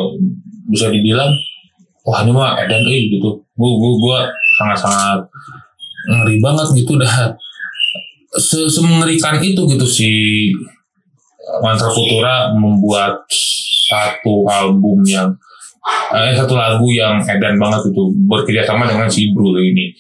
bisa 0.68 0.92
dibilang 0.92 1.32
wah 2.04 2.20
ini 2.20 2.32
mah 2.32 2.60
edan 2.60 2.84
eh 2.84 3.08
gitu. 3.08 3.40
Gua 3.56 3.70
gua, 3.78 3.92
gua 4.02 4.18
sangat-sangat 4.60 5.20
ngeri 6.10 6.36
banget 6.42 6.68
gitu 6.76 7.00
dah. 7.00 7.32
Se 8.34 8.66
semengerikan 8.66 9.38
itu 9.38 9.62
gitu 9.64 9.86
si 9.86 10.10
Mantra 11.62 11.88
Futura 11.88 12.50
membuat 12.52 13.24
satu 13.84 14.44
album 14.48 15.06
yang 15.06 15.30
eh, 16.12 16.34
satu 16.34 16.56
lagu 16.56 16.88
yang 16.90 17.20
edan 17.22 17.56
banget 17.56 17.92
itu 17.92 18.02
bekerja 18.26 18.64
sama 18.66 18.88
dengan 18.88 19.06
si 19.08 19.30
Brul 19.32 19.60
ini 19.60 19.94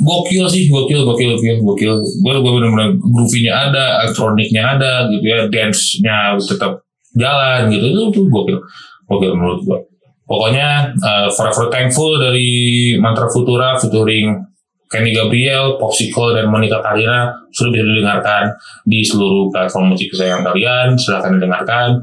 gokil 0.00 0.48
sih 0.48 0.72
gokil 0.72 1.04
gokil 1.04 1.36
gokil 1.36 1.56
gokil 1.60 1.94
gue 2.00 2.32
gue 2.40 2.52
bener-bener 2.56 2.96
groovy-nya 2.96 3.68
ada 3.68 3.84
elektroniknya 4.04 4.62
ada 4.78 4.92
gitu 5.12 5.24
ya 5.24 5.38
dance-nya 5.52 6.40
tetap 6.40 6.80
jalan 7.12 7.68
gitu 7.68 7.84
itu 7.92 8.00
tuh 8.08 8.24
gokil 8.32 8.58
gokil 9.04 9.32
menurut 9.36 9.60
gue 9.68 9.78
pokoknya 10.24 10.96
eh, 10.96 11.28
Forever 11.28 11.68
Thankful 11.68 12.16
dari 12.16 12.48
Mantra 12.96 13.28
Futura 13.28 13.76
featuring 13.76 14.52
Kenny 14.92 15.16
Gabriel, 15.16 15.80
Popsicle, 15.80 16.36
dan 16.36 16.52
Monica 16.52 16.84
Karina 16.84 17.32
sudah 17.48 17.72
bisa 17.72 17.84
didengarkan 17.88 18.52
di 18.84 19.00
seluruh 19.00 19.48
platform 19.48 19.96
musik 19.96 20.12
kesayangan 20.12 20.52
kalian. 20.52 21.00
Silahkan 21.00 21.32
didengarkan. 21.40 21.96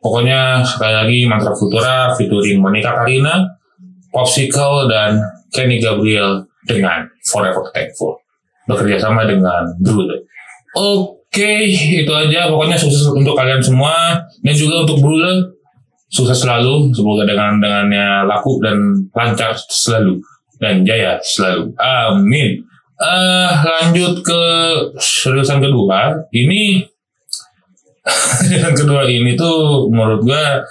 Pokoknya 0.00 0.64
sekali 0.64 0.94
lagi 0.96 1.18
Mantra 1.28 1.52
Futura 1.52 2.16
featuring 2.16 2.64
Monica 2.64 2.96
Karina, 2.96 3.44
Popsicle, 4.08 4.88
dan 4.88 5.20
Kenny 5.52 5.76
Gabriel 5.76 6.47
dengan 6.68 7.08
Forever 7.24 7.72
Thankful. 7.72 8.20
Bekerja 8.68 9.00
sama 9.00 9.24
dengan 9.24 9.64
Brule. 9.80 10.28
Oke, 10.76 11.64
itu 12.04 12.12
aja. 12.12 12.52
Pokoknya 12.52 12.76
sukses 12.76 13.08
untuk 13.08 13.32
kalian 13.32 13.64
semua 13.64 14.20
dan 14.44 14.54
juga 14.54 14.84
untuk 14.84 15.00
Brule. 15.00 15.56
Sukses 16.08 16.40
selalu, 16.40 16.92
semoga 16.92 17.28
dengan 17.28 17.60
dengannya 17.60 18.24
laku 18.24 18.60
dan 18.64 18.76
lancar 19.12 19.52
selalu 19.56 20.20
dan 20.56 20.84
jaya 20.84 21.20
selalu. 21.20 21.72
Amin. 21.76 22.64
Eh 22.98 23.52
lanjut 23.62 24.24
ke 24.24 24.42
seriusan 24.98 25.62
kedua. 25.62 26.16
Ini 26.34 26.82
yang 28.64 28.74
kedua 28.74 29.04
ini 29.04 29.36
tuh 29.36 29.86
menurut 29.92 30.24
gua 30.24 30.64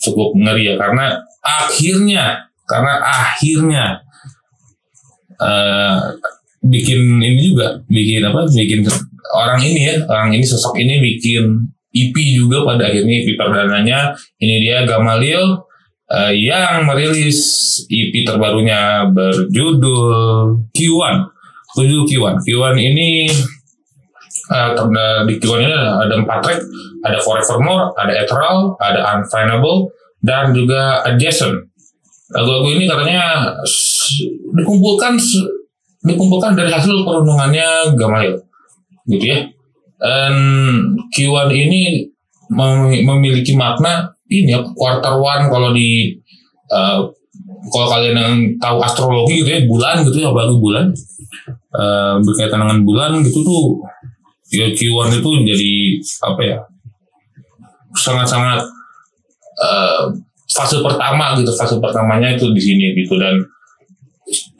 cukup 0.00 0.36
ngeri 0.38 0.72
ya 0.72 0.74
karena 0.78 1.18
akhirnya 1.42 2.46
karena 2.64 2.94
akhirnya 3.04 3.84
eh 5.40 5.96
bikin 6.64 7.20
ini 7.20 7.40
juga 7.44 7.76
bikin 7.86 8.24
apa 8.24 8.48
bikin 8.48 8.80
orang 9.36 9.60
ini 9.60 9.80
ya 9.92 9.96
orang 10.08 10.32
ini 10.32 10.44
sosok 10.44 10.80
ini 10.80 11.00
bikin 11.00 11.74
EP 11.94 12.14
juga 12.34 12.66
pada 12.66 12.90
akhirnya 12.90 13.14
EP 13.22 13.38
perdananya. 13.38 14.10
Ini 14.42 14.54
dia 14.58 14.82
Gamalil 14.82 15.62
eh, 16.10 16.32
yang 16.34 16.82
merilis 16.90 17.38
EP 17.86 18.26
terbarunya 18.26 19.06
berjudul 19.14 20.66
Q1 20.74 21.14
berjudul 21.74 22.06
Q1 22.06 22.34
Q1 22.46 22.74
ini 22.78 23.26
ter- 24.50 25.22
di 25.26 25.34
Q1 25.38 25.58
ini 25.62 25.74
ada 25.74 26.14
empat 26.18 26.38
track. 26.42 26.60
Ada 27.04 27.18
Forevermore 27.22 27.94
ada 27.94 28.12
Ethereal 28.16 28.74
ada 28.82 29.00
Unfindable 29.14 29.92
dan 30.24 30.50
juga 30.56 31.04
Adjacent. 31.04 31.68
Lagu-lagu 32.32 32.72
ini 32.74 32.88
katanya 32.88 33.54
dikumpulkan 34.54 35.18
dikumpulkan 36.04 36.52
dari 36.52 36.70
hasil 36.70 37.04
perundungannya 37.04 37.96
Gamalil 37.96 38.36
gitu 39.08 39.24
ya. 39.24 39.40
Dan 40.00 40.34
Q1 41.12 41.48
ini 41.52 42.04
mem- 42.52 43.04
memiliki 43.04 43.56
makna 43.56 44.12
ini 44.28 44.52
ya 44.52 44.60
quarter 44.76 45.16
one 45.16 45.48
kalau 45.48 45.72
di 45.72 46.12
eh, 46.68 46.98
kalau 47.72 47.86
kalian 47.88 48.16
yang 48.16 48.34
tahu 48.60 48.84
astrologi 48.84 49.40
gitu 49.40 49.48
ya 49.48 49.60
bulan 49.64 50.04
gitu 50.04 50.16
ya 50.20 50.28
apalagi 50.28 50.56
bulan. 50.60 50.86
Eh, 51.74 52.14
berkaitan 52.22 52.62
dengan 52.62 52.78
bulan 52.86 53.10
gitu 53.24 53.42
tuh 53.42 53.64
ya 54.52 54.70
Q1 54.70 55.18
itu 55.18 55.30
jadi 55.42 55.72
apa 56.22 56.40
ya 56.44 56.58
sangat-sangat 57.96 58.60
eh, 59.58 60.02
fase 60.52 60.78
pertama 60.84 61.34
gitu 61.40 61.50
fase 61.56 61.80
pertamanya 61.80 62.36
itu 62.36 62.46
di 62.52 62.60
sini 62.60 62.92
gitu. 62.92 63.16
Dan 63.16 63.40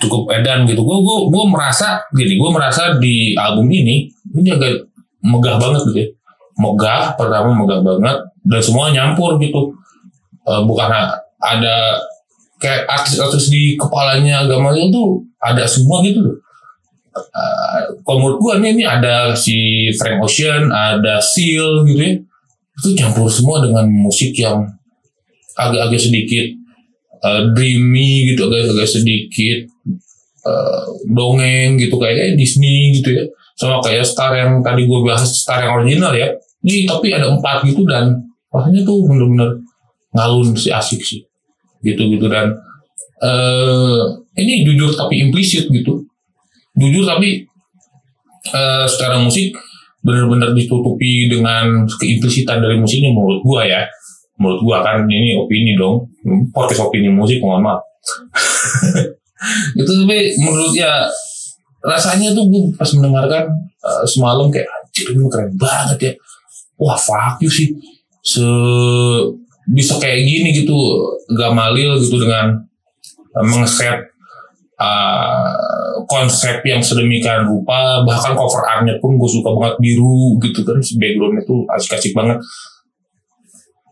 cukup 0.01 0.31
edan 0.35 0.65
gitu. 0.69 0.83
Gue 0.83 0.99
gue 1.01 1.19
gue 1.31 1.45
merasa 1.51 2.03
gini 2.15 2.39
gue 2.39 2.51
merasa 2.51 2.97
di 2.99 3.35
album 3.35 3.69
ini 3.71 4.09
ini 4.35 4.49
agak 4.51 4.89
megah 5.25 5.57
banget 5.57 5.81
gitu 5.91 5.99
ya. 5.99 6.09
Megah 6.61 7.19
pertama 7.19 7.51
megah 7.55 7.81
banget 7.83 8.19
dan 8.45 8.61
semua 8.61 8.93
nyampur 8.93 9.37
gitu. 9.41 9.75
Eh, 10.45 10.63
bukan 10.69 10.89
ada 11.41 11.77
kayak 12.61 12.89
artis-artis 12.89 13.53
di 13.53 13.77
kepalanya 13.77 14.45
Gamalil 14.49 14.93
tuh 14.93 15.25
ada 15.41 15.65
semua 15.65 16.01
gitu 16.05 16.21
loh. 16.25 16.37
Eh, 17.15 17.81
kalau 18.03 18.37
gua 18.37 18.59
nih 18.59 18.75
ini 18.75 18.85
ada 18.85 19.33
si 19.37 19.89
Frank 19.97 20.21
Ocean 20.23 20.71
ada 20.71 21.21
Seal 21.23 21.85
gitu 21.89 22.01
ya. 22.01 22.15
Itu 22.75 22.89
campur 22.99 23.31
semua 23.31 23.63
dengan 23.63 23.87
musik 23.87 24.35
yang 24.35 24.67
agak-agak 25.55 26.01
sedikit 26.11 26.63
eh, 27.25 27.43
dreamy 27.57 28.33
gitu 28.33 28.47
agak-agak 28.47 28.89
sedikit 28.89 29.59
eh, 30.45 30.85
dongeng 31.09 31.81
gitu 31.81 31.97
kayak 31.97 32.37
Disney 32.37 33.01
gitu 33.01 33.17
ya. 33.17 33.25
Sama 33.55 33.79
kayak 33.81 34.05
Star 34.05 34.35
yang 34.35 34.61
tadi 34.61 34.85
gue 34.85 35.01
bahas 35.01 35.25
Star 35.31 35.65
yang 35.65 35.81
original 35.81 36.13
ya. 36.13 36.29
Ini 36.65 36.89
tapi 36.89 37.13
ada 37.13 37.29
empat 37.33 37.65
gitu 37.69 37.85
dan 37.85 38.25
rasanya 38.49 38.83
tuh 38.85 39.05
bener-bener 39.05 39.61
ngalun 40.13 40.53
sih 40.57 40.73
asik 40.73 41.01
sih. 41.01 41.21
Gitu-gitu 41.85 42.29
dan 42.29 42.53
eh 43.25 44.01
ini 44.37 44.67
jujur 44.67 44.93
tapi 44.93 45.23
implisit 45.23 45.71
gitu. 45.71 46.05
Jujur 46.77 47.05
tapi 47.07 47.47
eh, 48.53 48.87
secara 48.91 49.21
musik 49.23 49.55
benar-benar 50.05 50.53
ditutupi 50.53 51.33
dengan 51.33 51.89
keimplisitan 51.89 52.61
dari 52.61 52.77
musiknya 52.77 53.13
menurut 53.15 53.41
gua 53.41 53.65
ya. 53.65 53.89
Menurut 54.37 54.61
gua 54.67 54.77
kan 54.85 55.07
ini 55.09 55.39
opini 55.39 55.79
dong 55.79 56.13
podcast 56.51 56.89
opini 56.89 57.13
musik 57.13 57.41
mohon 57.45 57.63
maaf. 57.65 57.83
Itu 59.79 59.93
tapi 60.05 60.33
menurut 60.41 60.73
ya 60.73 61.05
rasanya 61.85 62.33
tuh 62.33 62.49
gue 62.49 62.73
pas 62.75 62.89
mendengarkan 62.97 63.45
eh, 63.85 64.05
semalam 64.09 64.49
kayak 64.49 64.65
anjir 64.65 65.13
ini 65.13 65.29
keren 65.29 65.53
banget 65.61 65.99
ya. 66.01 66.13
Wah 66.81 66.97
fuck 66.97 67.39
you 67.45 67.53
sih. 67.53 67.77
Se 68.25 68.45
bisa 69.65 69.97
kayak 69.97 70.21
gini 70.25 70.53
gitu 70.53 70.77
Gamalil 71.33 71.97
gitu 71.97 72.21
dengan 72.21 72.53
uh, 73.33 73.45
mengeset 73.45 74.13
uh, 74.77 76.05
konsep 76.05 76.61
yang 76.69 76.85
sedemikian 76.85 77.49
rupa. 77.49 78.05
Bahkan 78.05 78.33
cover 78.37 78.65
artnya 78.65 78.97
pun 79.01 79.17
gue 79.17 79.31
suka 79.31 79.49
banget 79.57 79.77
biru 79.81 80.37
gitu 80.41 80.61
kan 80.65 80.81
backgroundnya 81.01 81.43
tuh 81.49 81.65
asik-asik 81.73 82.13
banget 82.13 82.41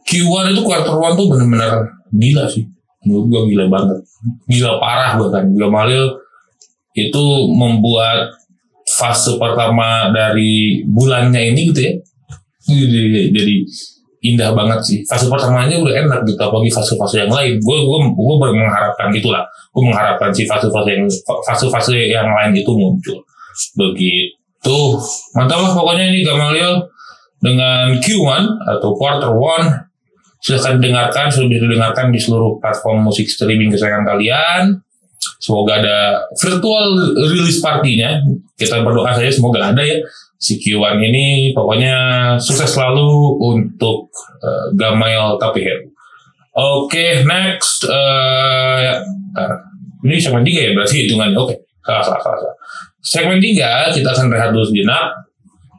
Q1 0.02 0.52
itu 0.52 0.62
quarter 0.66 0.94
one 0.98 1.14
tuh 1.14 1.26
bener-bener 1.30 1.72
gila 2.12 2.44
sih. 2.50 2.66
Menurut 3.06 3.24
gue 3.30 3.40
gila 3.54 3.66
banget. 3.70 3.98
Gila 4.46 4.78
parah 4.78 5.18
bahkan. 5.18 5.44
Gamalil 5.54 6.06
itu 6.92 7.24
membuat 7.50 8.30
fase 8.86 9.38
pertama 9.40 10.12
dari 10.12 10.84
bulannya 10.86 11.54
ini 11.54 11.60
gitu 11.72 11.80
ya. 11.80 11.92
Jadi, 12.62 13.34
jadi 13.34 13.54
indah 14.22 14.54
banget 14.54 14.80
sih. 14.86 14.98
Fase 15.02 15.26
pertamanya 15.26 15.82
udah 15.82 15.94
enak 16.06 16.20
gitu 16.22 16.38
apalagi 16.38 16.70
fase-fase 16.70 17.26
yang 17.26 17.32
lain. 17.32 17.58
Gue 17.58 17.76
gue 17.82 17.98
gue 18.06 18.36
mengharapkan 18.54 19.10
itulah 19.10 19.42
gue 19.74 19.82
mengharapkan 19.82 20.30
si 20.30 20.46
fase-fase 20.46 20.94
yang 20.94 21.06
fase-fase 21.42 21.98
yang 22.06 22.30
lain 22.30 22.54
itu 22.54 22.70
muncul. 22.70 23.18
Begitu. 23.74 24.78
Mantap 25.34 25.58
lah 25.58 25.72
pokoknya 25.74 26.14
ini 26.14 26.22
Gamaliel 26.22 26.86
dengan 27.42 27.98
Q1 27.98 28.46
atau 28.78 28.94
quarter 28.94 29.34
one 29.34 29.90
silahkan 30.42 30.82
dengarkan 30.82 31.30
sudah 31.30 31.46
bisa 31.46 31.62
didengarkan 31.70 32.10
di 32.10 32.18
seluruh 32.18 32.58
platform 32.58 33.06
musik 33.06 33.30
streaming 33.30 33.70
kesayangan 33.70 34.02
kalian 34.02 34.62
semoga 35.38 35.78
ada 35.78 35.98
virtual 36.34 37.14
release 37.30 37.62
partinya 37.62 38.18
kita 38.58 38.82
berdoa 38.82 39.14
saja 39.14 39.30
semoga 39.30 39.70
ada 39.70 39.78
ya 39.86 40.02
si 40.42 40.58
Q1 40.58 40.98
ini 40.98 41.54
pokoknya 41.54 41.94
sukses 42.42 42.74
selalu 42.74 43.38
untuk 43.38 44.10
uh, 44.42 44.74
Gamail 44.74 45.38
Tapihir. 45.38 45.86
Oke, 46.52 47.22
next. 47.22 47.86
Uh, 47.86 48.76
ya, 48.82 48.94
bentar. 49.06 49.54
ini 50.02 50.18
segmen 50.18 50.42
3 50.42 50.50
ya 50.50 50.70
berarti 50.74 51.06
hitungannya. 51.06 51.38
Oke, 51.38 51.54
salah, 51.86 52.02
salah, 52.02 52.20
salah, 52.20 52.38
salah. 52.42 52.56
Segmen 52.98 53.38
3 53.38 53.94
kita 53.94 54.08
akan 54.10 54.26
rehat 54.34 54.50
dulu 54.50 54.66
sejenak. 54.66 55.14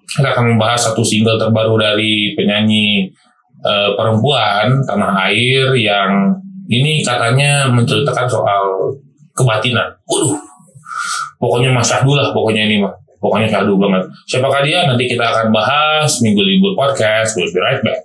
Kita 0.08 0.32
akan 0.32 0.56
membahas 0.56 0.92
satu 0.92 1.04
single 1.04 1.36
terbaru 1.36 1.76
dari 1.76 2.32
penyanyi 2.40 3.12
uh, 3.64 3.90
perempuan 3.98 4.84
tanah 4.86 5.12
air 5.32 5.74
yang 5.80 6.36
ini 6.68 7.04
katanya 7.04 7.68
menceritakan 7.68 8.28
soal 8.30 8.94
kebatinan. 9.36 9.88
Waduh, 10.08 10.38
pokoknya 11.42 11.74
Mas 11.74 11.90
Syahdu 11.90 12.16
lah 12.16 12.32
pokoknya 12.32 12.68
ini 12.68 12.84
mah. 12.84 12.94
Pokoknya 13.24 13.48
syahdu 13.48 13.80
banget. 13.80 14.04
Siapakah 14.28 14.68
dia? 14.68 14.84
Nanti 14.84 15.08
kita 15.08 15.24
akan 15.24 15.56
bahas 15.56 16.20
Minggu 16.20 16.44
Libur 16.44 16.76
Podcast. 16.76 17.40
We'll 17.40 17.48
be 17.56 17.64
right 17.64 17.80
back. 17.80 18.04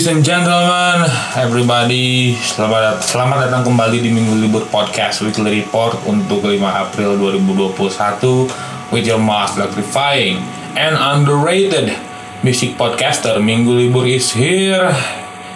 Ladies 0.00 0.16
and 0.16 0.24
gentlemen, 0.24 1.12
everybody, 1.36 2.32
selamat 2.40 3.04
selamat 3.04 3.52
datang 3.52 3.68
kembali 3.68 4.00
di 4.00 4.08
Minggu 4.08 4.32
Libur 4.40 4.64
Podcast 4.72 5.20
Weekly 5.20 5.60
Report 5.60 5.92
untuk 6.08 6.40
5 6.40 6.56
April 6.56 7.20
2021 7.20 8.48
with 8.96 9.04
your 9.04 9.20
most 9.20 9.60
electrifying 9.60 10.40
and 10.80 10.96
underrated 10.96 11.92
music 12.40 12.80
podcaster. 12.80 13.36
Minggu 13.44 13.76
Libur 13.76 14.08
is 14.08 14.32
here. 14.32 14.88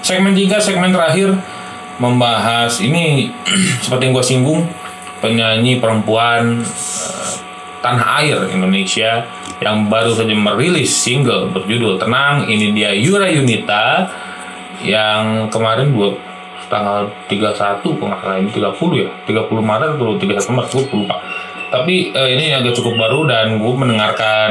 Segmen 0.04 0.36
3, 0.36 0.60
segmen 0.60 0.92
terakhir 0.92 1.40
membahas 1.96 2.84
ini 2.84 3.32
seperti 3.80 4.12
yang 4.12 4.12
gue 4.12 4.26
singgung 4.28 4.68
penyanyi 5.24 5.80
perempuan 5.80 6.60
eh, 6.60 7.32
tanah 7.80 8.20
air 8.20 8.52
Indonesia 8.52 9.24
yang 9.64 9.88
baru 9.88 10.12
saja 10.12 10.36
merilis 10.36 10.92
single 10.92 11.48
berjudul 11.48 11.96
Tenang. 11.96 12.44
Ini 12.44 12.76
dia 12.76 12.92
Yura 12.92 13.32
Yunita 13.32 14.12
yang 14.82 15.46
kemarin 15.52 15.94
dua 15.94 16.16
tanggal 16.66 17.06
31 17.28 17.84
kalau 17.84 18.08
nggak 18.10 18.20
salah 18.24 18.36
ini 18.40 18.50
30 18.50 18.72
ya? 18.98 19.08
30 19.28 19.52
Maret 19.62 19.90
atau 19.94 20.16
31 20.16 20.56
Maret 20.56 20.70
gue 20.72 20.84
lupa. 20.96 21.16
Tapi 21.70 21.94
eh, 22.10 22.28
ini 22.38 22.54
agak 22.54 22.74
cukup 22.74 22.94
baru 22.96 23.26
dan 23.28 23.58
gue 23.58 23.72
mendengarkan 23.74 24.50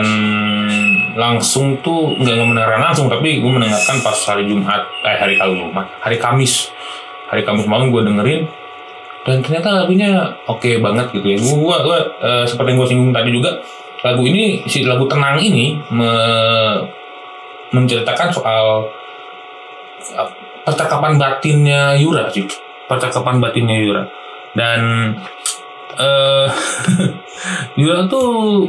langsung 1.14 1.78
tuh 1.86 2.18
nggak 2.18 2.36
mendengarkan 2.42 2.82
langsung 2.82 3.06
tapi 3.06 3.38
gue 3.38 3.52
mendengarkan 3.52 4.02
pas 4.02 4.18
hari 4.26 4.50
Jumat 4.50 4.82
eh 5.06 5.18
hari 5.18 5.36
Jumat 5.38 5.88
hari 6.00 6.18
Kamis. 6.18 6.70
Hari 7.30 7.42
Kamis 7.44 7.66
malam 7.66 7.90
gue 7.90 8.02
dengerin 8.06 8.46
dan 9.24 9.40
ternyata 9.40 9.72
lagunya 9.72 10.36
oke 10.46 10.68
banget 10.84 11.08
gitu 11.16 11.28
ya. 11.32 11.38
Gue 11.40 11.56
gua, 11.56 11.80
gua, 11.82 11.98
eh, 12.20 12.44
seperti 12.44 12.76
yang 12.76 12.80
gue 12.84 12.88
singgung 12.92 13.12
tadi 13.16 13.30
juga 13.32 13.52
lagu 14.04 14.22
ini 14.28 14.68
si 14.68 14.84
lagu 14.84 15.08
tenang 15.08 15.40
ini 15.40 15.80
me- 15.90 16.84
menceritakan 17.72 18.30
soal 18.30 18.86
percakapan 20.63 21.20
batinnya 21.20 21.96
Yura 22.00 22.28
sih 22.32 22.48
percakapan 22.88 23.39
batinnya 23.39 23.78
Yura. 23.80 24.04
Dan 24.54 25.12
eh 25.98 26.48
Yura 27.80 28.06
tuh 28.06 28.68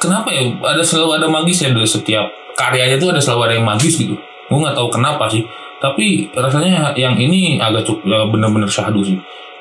kenapa 0.00 0.32
ya? 0.32 0.48
Ada 0.48 0.82
selalu 0.84 1.20
ada 1.22 1.26
magis 1.28 1.60
ya 1.64 1.70
dari 1.72 1.88
setiap 1.88 2.26
karyanya 2.56 2.96
tuh 2.98 3.12
ada 3.12 3.20
selalu 3.20 3.52
ada 3.52 3.54
yang 3.60 3.66
magis 3.66 3.98
gitu. 3.98 4.16
Gue 4.48 4.58
nggak 4.58 4.76
tahu 4.76 4.88
kenapa 4.88 5.28
sih. 5.28 5.44
Tapi 5.78 6.26
rasanya 6.34 6.90
yang 6.98 7.14
ini 7.14 7.60
agak 7.62 7.86
cukup 7.86 8.02
ya 8.08 8.18
bener-bener 8.26 8.66
syahdu 8.66 9.04
sih. 9.04 9.18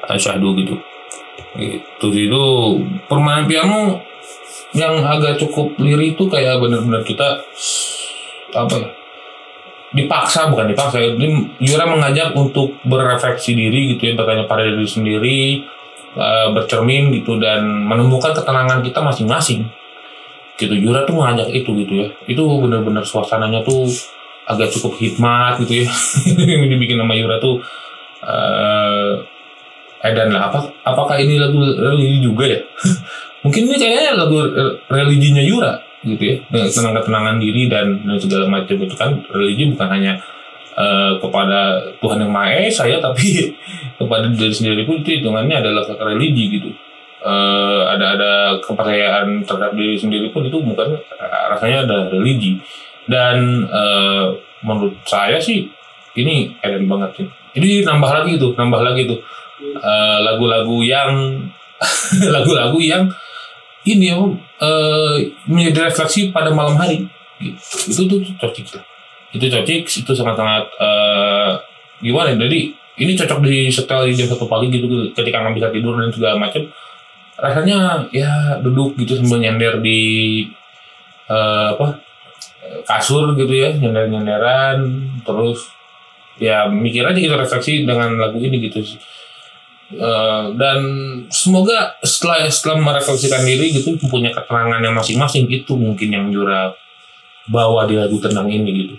Eh, 0.08 0.18
syahdu 0.18 0.56
gitu. 0.58 0.74
Itu 1.58 2.08
itu 2.14 2.44
permainan 3.06 3.46
piano 3.46 4.02
yang 4.74 5.00
agak 5.06 5.38
cukup 5.38 5.78
lirik 5.80 6.18
itu 6.18 6.24
kayak 6.28 6.60
bener-bener 6.60 7.02
kita 7.06 7.40
apa 8.52 8.76
ya 8.78 8.88
dipaksa 9.96 10.52
bukan 10.52 10.68
dipaksa. 10.68 11.00
Ini 11.00 11.60
Yura 11.64 11.88
mengajak 11.88 12.36
untuk 12.36 12.76
berefleksi 12.84 13.56
diri 13.56 13.96
gitu 13.96 14.12
ya 14.12 14.14
bertanya 14.20 14.44
pada 14.44 14.68
diri 14.68 14.88
sendiri 14.88 15.40
eh, 16.18 16.48
bercermin 16.52 17.14
gitu 17.16 17.40
dan 17.40 17.64
menemukan 17.64 18.36
ketenangan 18.36 18.84
kita 18.84 19.00
masing-masing. 19.00 19.68
Gitu 20.58 20.74
Yura 20.74 21.08
tuh 21.08 21.16
mengajak 21.16 21.48
itu 21.54 21.72
gitu 21.86 21.94
ya. 22.04 22.08
Itu 22.28 22.44
bener-bener 22.60 23.06
suasananya 23.06 23.64
tuh 23.64 23.88
agak 24.48 24.74
cukup 24.76 25.00
hikmat 25.00 25.64
gitu 25.64 25.86
ya. 25.86 25.88
Yang 26.60 26.68
dibikin 26.76 27.00
sama 27.00 27.14
Yura 27.16 27.40
tuh 27.40 27.64
eh 28.26 29.14
Edan 29.98 30.30
lah. 30.30 30.52
Apa 30.52 30.60
apakah 30.84 31.18
ini 31.18 31.40
lagu 31.40 31.58
ini 31.96 32.20
juga 32.20 32.46
ya? 32.46 32.60
Mungkin 33.46 33.72
ini 33.72 33.76
kayaknya 33.80 34.20
lagu 34.20 34.36
religinya 34.92 35.42
Yura 35.42 35.87
gitu 36.16 36.24
ya. 36.24 36.36
Tenang 36.72 36.96
ketenangan 36.96 37.36
diri 37.42 37.68
dan, 37.68 38.04
dan 38.08 38.18
segala 38.20 38.46
macam 38.48 38.76
itu 38.80 38.96
kan 38.96 39.12
religi 39.34 39.68
bukan 39.74 39.88
hanya 39.92 40.14
eh, 40.78 41.12
kepada 41.20 41.82
Tuhan 42.00 42.24
yang 42.24 42.32
Maha 42.32 42.68
Esa 42.70 42.88
ya 42.88 43.02
tapi 43.08 43.56
kepada 43.98 44.30
diri 44.32 44.54
sendiri 44.54 44.82
pun 44.88 45.04
itu 45.04 45.20
hitungannya 45.20 45.60
adalah 45.60 45.84
religi 46.08 46.60
gitu. 46.60 46.70
Eh, 47.18 47.82
ada 47.92 48.16
ada 48.16 48.32
kepercayaan 48.64 49.44
terhadap 49.44 49.74
diri 49.76 49.98
sendiri 49.98 50.32
pun 50.32 50.46
itu 50.48 50.58
bukan 50.62 50.96
rasanya 51.52 51.88
ada 51.90 51.98
religi. 52.14 52.62
Dan 53.08 53.68
eh, 53.68 54.26
menurut 54.64 54.96
saya 55.04 55.40
sih 55.40 55.68
ini 56.18 56.56
keren 56.64 56.88
banget 56.88 57.24
sih. 57.24 57.28
Ini 57.58 57.82
nambah 57.84 58.12
lagi 58.22 58.38
tuh 58.38 58.54
nambah 58.54 58.82
lagi 58.86 59.04
Eh, 59.58 60.18
lagu-lagu 60.22 60.86
yang 60.86 61.42
lagu-lagu 62.36 62.78
yang 62.78 63.10
ini 63.96 64.12
ya 64.12 64.20
eh, 64.64 65.16
menjadi 65.48 65.88
refleksi 65.88 66.36
pada 66.36 66.52
malam 66.52 66.76
hari. 66.76 67.08
Gitu. 67.38 67.54
itu 67.94 68.02
tuh 68.10 68.20
cocok 68.42 68.82
itu 69.30 69.46
cocok 69.46 69.86
itu 69.86 70.12
sangat-sangat 70.12 70.66
eh, 70.82 71.52
gimana 72.02 72.34
ya, 72.34 72.50
jadi 72.50 72.60
ini 72.98 73.14
cocok 73.14 73.40
di 73.46 73.70
setel 73.70 74.10
di 74.10 74.18
jam 74.18 74.26
satu 74.34 74.50
pagi 74.50 74.74
gitu 74.74 74.90
ketika 75.14 75.46
nggak 75.46 75.54
bisa 75.54 75.68
tidur 75.70 76.02
dan 76.02 76.10
segala 76.10 76.36
macam 76.42 76.66
rasanya 77.38 78.10
ya 78.10 78.58
duduk 78.66 78.98
gitu 78.98 79.22
sambil 79.22 79.38
nyender 79.38 79.78
di 79.86 80.02
eh, 81.30 81.68
apa 81.78 82.02
kasur 82.90 83.38
gitu 83.38 83.54
ya. 83.54 83.70
Nyender 83.78 84.10
nyenderan 84.10 84.80
terus 85.22 85.70
ya 86.42 86.70
mikir 86.70 87.06
aja 87.06 87.18
gitu 87.18 87.34
refleksi 87.34 87.86
dengan 87.86 88.18
lagu 88.18 88.38
ini 88.42 88.62
gitu 88.70 88.82
sih 88.82 88.98
Eh, 89.88 90.46
dan 90.60 90.80
semoga 91.32 91.96
setelah 92.04 92.44
setelah 92.52 92.76
merefleksikan 92.84 93.40
diri 93.48 93.72
gitu 93.72 93.96
punya 94.12 94.36
keterangan 94.36 94.84
yang 94.84 94.92
masing-masing 94.92 95.48
itu 95.48 95.80
mungkin 95.80 96.12
yang 96.12 96.28
Yura 96.28 96.76
bawa 97.48 97.88
di 97.88 97.96
lagu 97.96 98.20
tenang 98.20 98.52
ini 98.52 98.84
gitu. 98.84 98.96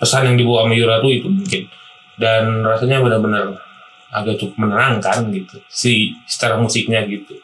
Pesan 0.00 0.32
yang 0.32 0.36
dibawa 0.40 0.64
sama 0.64 0.74
Yura 0.80 0.96
tuh 1.04 1.12
itu 1.12 1.28
mungkin. 1.28 1.68
Dan 2.16 2.64
rasanya 2.64 3.04
benar-benar 3.04 3.52
agak 4.16 4.40
cukup 4.40 4.64
menenangkan 4.64 5.28
gitu 5.28 5.60
si 5.68 6.16
secara 6.24 6.56
musiknya 6.56 7.04
gitu. 7.04 7.36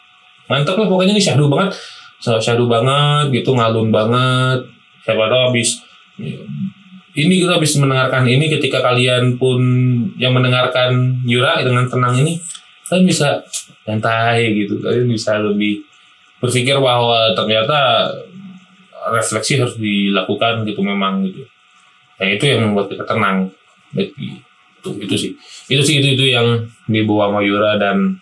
Mantap 0.49 0.81
lah 0.81 0.89
pokoknya 0.89 1.13
ini 1.13 1.21
syahdu 1.21 1.53
banget. 1.53 1.77
Syahdu 2.25 2.65
banget 2.65 3.29
gitu 3.45 3.61
ngalun 3.61 3.93
banget. 3.93 4.65
Siapa 5.05 5.29
tahu 5.29 5.53
habis 5.53 5.85
ini 7.13 7.45
kita 7.45 7.61
habis 7.61 7.77
mendengarkan 7.77 8.25
ini 8.25 8.49
ketika 8.49 8.81
kalian 8.81 9.37
pun 9.37 9.61
yang 10.17 10.33
mendengarkan 10.33 11.21
Yura 11.29 11.61
dengan 11.61 11.85
tenang 11.85 12.17
ini 12.17 12.41
kalian 12.91 13.07
bisa 13.07 13.39
santai 13.87 14.51
gitu 14.59 14.83
kalian 14.83 15.07
bisa 15.07 15.39
lebih 15.39 15.87
berpikir 16.43 16.75
bahwa 16.83 17.31
ternyata 17.39 18.11
refleksi 19.09 19.57
harus 19.57 19.77
dilakukan 19.81 20.69
gitu 20.69 20.85
memang 20.85 21.25
gitu. 21.25 21.49
Ya 22.21 22.37
itu 22.37 22.45
yang 22.53 22.69
membuat 22.69 22.93
kita 22.93 23.05
tenang. 23.09 23.49
Itu 23.97 24.91
itu 25.01 25.15
sih. 25.17 25.33
Itu 25.73 25.81
sih 25.81 26.05
itu 26.05 26.21
itu 26.21 26.25
yang 26.29 26.69
dibawa 26.85 27.33
sama 27.33 27.41
Yura 27.41 27.81
dan 27.81 28.21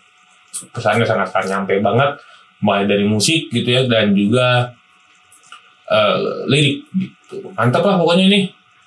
pesannya 0.71 1.03
sangat 1.03 1.35
sangat 1.35 1.47
nyampe 1.51 1.83
banget. 1.83 2.15
Mulai 2.63 2.87
dari 2.87 3.07
musik 3.07 3.51
gitu 3.51 3.67
ya 3.67 3.87
dan 3.87 4.15
juga 4.15 4.75
eh, 5.87 6.15
lirik 6.47 6.87
gitu. 6.95 7.51
Mantap 7.55 7.83
lah 7.83 7.99
pokoknya 7.99 8.31
ini. 8.31 8.41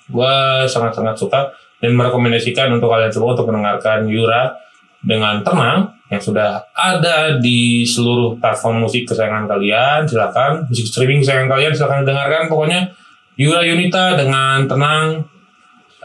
Gua 0.09 0.65
sangat 0.67 0.97
sangat 0.97 1.15
suka 1.17 1.53
dan 1.81 1.95
merekomendasikan 1.95 2.69
untuk 2.73 2.89
kalian 2.91 3.09
semua 3.13 3.33
untuk 3.33 3.49
mendengarkan 3.49 4.05
Yura 4.09 4.53
dengan 5.03 5.43
tenang 5.43 5.91
yang 6.07 6.21
sudah 6.23 6.63
ada 6.71 7.37
di 7.43 7.83
seluruh 7.83 8.39
platform 8.39 8.87
musik 8.87 9.03
kesayangan 9.03 9.45
kalian 9.45 10.07
silakan. 10.07 10.63
Musik 10.71 10.87
streaming 10.87 11.19
kesayangan 11.19 11.49
kalian 11.51 11.71
silakan 11.75 12.07
dengarkan. 12.07 12.47
Pokoknya 12.47 12.87
Yura 13.35 13.61
Yunita 13.67 14.15
dengan 14.15 14.63
tenang 14.65 15.27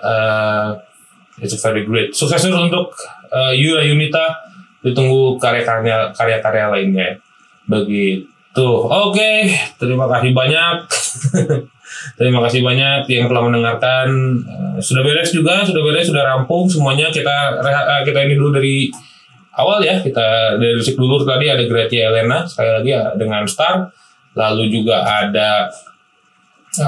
eh 0.03 0.69
it's 1.39 1.55
very 1.63 1.87
great. 1.87 2.11
Sukses 2.11 2.43
untuk 2.51 2.91
eh, 3.31 3.55
Yura 3.55 3.87
Yunita. 3.87 4.51
Ditunggu 4.79 5.39
karya-karya 5.39 6.15
karya-karya 6.15 6.65
lainnya. 6.71 7.09
Begitu. 7.71 8.69
Oke 8.89 9.53
terima 9.79 10.11
kasih 10.11 10.35
banyak 10.35 10.77
terima 12.17 12.43
kasih 12.47 12.61
banyak 12.65 13.09
yang 13.11 13.27
telah 13.29 13.43
mendengarkan. 13.45 14.09
Eh, 14.43 14.79
sudah 14.81 15.03
beres 15.03 15.31
juga 15.31 15.63
sudah 15.65 15.83
beres 15.85 16.09
sudah 16.09 16.25
rampung 16.25 16.69
semuanya. 16.69 17.09
Kita 17.13 17.61
eh, 17.63 18.03
kita 18.05 18.25
ini 18.25 18.35
dulu 18.39 18.57
dari 18.57 18.89
awal 19.57 19.83
ya. 19.85 20.01
Kita 20.01 20.59
dari 20.61 20.81
dulu 20.81 21.25
tadi 21.25 21.47
ada 21.51 21.65
Gratia 21.65 22.13
Elena 22.13 22.45
sekali 22.45 22.71
lagi 22.71 22.91
ya 22.93 23.03
dengan 23.15 23.43
Star. 23.49 23.89
Lalu 24.39 24.71
juga 24.71 25.03
ada 25.03 25.67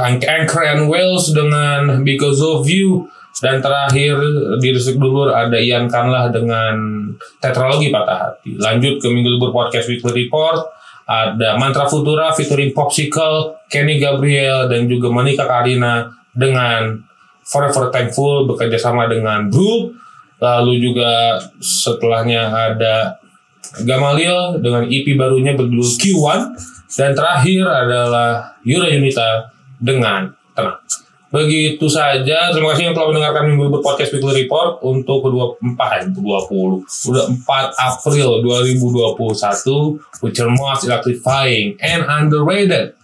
Anchor 0.07 0.63
and 0.63 0.87
Wales 0.87 1.35
dengan 1.35 2.05
Because 2.07 2.39
of 2.41 2.69
You. 2.69 3.09
Dan 3.41 3.65
terakhir 3.65 4.21
di 4.61 4.69
Resik 4.69 5.01
Dulur 5.01 5.33
ada 5.33 5.57
Ian 5.57 5.89
Kanlah 5.89 6.29
dengan 6.29 7.09
Tetralogi 7.41 7.89
Patah 7.89 8.19
Hati. 8.21 8.61
Lanjut 8.61 9.01
ke 9.01 9.09
Minggu 9.09 9.33
Libur 9.33 9.49
Podcast 9.49 9.89
Weekly 9.89 10.29
Report 10.29 10.80
ada 11.11 11.59
Mantra 11.59 11.91
Futura 11.91 12.31
featuring 12.31 12.71
Popsicle, 12.71 13.67
Kenny 13.67 13.99
Gabriel 13.99 14.71
dan 14.71 14.87
juga 14.87 15.11
Monica 15.11 15.43
Karina 15.43 16.07
dengan 16.31 17.03
Forever 17.43 17.91
Thankful 17.91 18.47
bekerja 18.47 18.79
sama 18.79 19.11
dengan 19.11 19.51
Blue 19.51 19.91
lalu 20.39 20.79
juga 20.81 21.43
setelahnya 21.59 22.49
ada 22.49 23.19
Gamaliel 23.85 24.63
dengan 24.63 24.89
EP 24.89 25.19
barunya 25.19 25.53
berjudul 25.53 25.85
Q1 25.85 26.41
dan 26.97 27.11
terakhir 27.13 27.67
adalah 27.69 28.57
Yura 28.65 28.89
Yunita 28.89 29.53
dengan 29.79 30.33
Tenang. 30.57 30.81
Begitu 31.31 31.87
saja. 31.87 32.51
Terima 32.51 32.75
kasih 32.75 32.91
yang 32.91 32.95
telah 32.99 33.15
mendengarkan 33.15 33.47
Minggu 33.47 33.71
Libur 33.71 33.87
Podcast 33.87 34.11
Weekly 34.11 34.45
Report 34.45 34.83
untuk 34.83 35.23
kedua 35.23 35.55
empat 35.63 36.11
dua 36.11 36.43
puluh 36.51 36.83
udah 36.83 37.31
4 37.31 37.47
April 37.79 38.43
2021 38.43 40.27
with 40.27 40.35
your 40.35 40.51
most 40.51 40.83
electrifying 40.83 41.79
and 41.79 42.03
underrated 42.11 42.99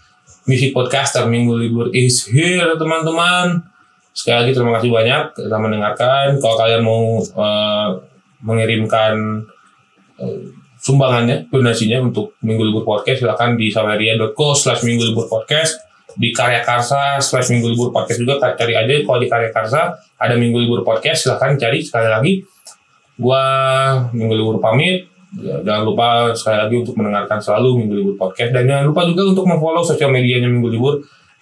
music 0.50 0.74
podcaster 0.74 1.22
Minggu 1.30 1.54
Libur 1.54 1.86
is 1.94 2.26
here 2.26 2.66
teman-teman. 2.74 3.62
Sekali 4.10 4.42
lagi 4.42 4.52
terima 4.58 4.74
kasih 4.74 4.90
banyak 4.90 5.22
telah 5.38 5.60
mendengarkan. 5.62 6.26
Kalau 6.42 6.56
kalian 6.58 6.82
mau 6.82 7.22
eh, 7.22 7.88
mengirimkan 8.42 9.14
eh, 10.18 10.50
sumbangannya, 10.82 11.46
donasinya 11.46 12.02
untuk 12.02 12.34
Minggu 12.42 12.74
Libur 12.74 12.82
Podcast 12.82 13.22
silakan 13.22 13.54
di 13.54 13.70
saweria.co 13.70 14.50
slash 14.50 14.82
Minggu 14.82 15.14
Libur 15.14 15.30
Podcast 15.30 15.85
di 16.16 16.32
Karya 16.32 16.64
Karsa 16.64 17.20
slash 17.20 17.52
Minggu 17.52 17.76
Libur 17.76 17.92
Podcast 17.92 18.18
juga 18.24 18.40
cari 18.40 18.72
aja. 18.72 18.94
Kalau 19.04 19.18
di 19.20 19.28
Karya 19.28 19.50
Karsa 19.52 19.92
ada 20.16 20.34
Minggu 20.34 20.56
Libur 20.56 20.80
Podcast 20.82 21.28
silahkan 21.28 21.54
cari 21.60 21.84
sekali 21.84 22.08
lagi. 22.08 22.32
Gua 23.20 23.44
Minggu 24.16 24.34
Libur 24.34 24.56
pamit. 24.58 25.06
Jangan 25.36 25.84
lupa 25.84 26.32
sekali 26.32 26.56
lagi 26.64 26.74
untuk 26.80 26.96
mendengarkan 26.96 27.38
selalu 27.38 27.84
Minggu 27.84 27.94
Libur 28.00 28.16
Podcast. 28.16 28.50
Dan 28.56 28.64
jangan 28.64 28.84
lupa 28.88 29.04
juga 29.04 29.22
untuk 29.36 29.44
memfollow 29.44 29.84
sosial 29.84 30.08
medianya 30.08 30.48
Minggu 30.48 30.72
Libur 30.72 30.94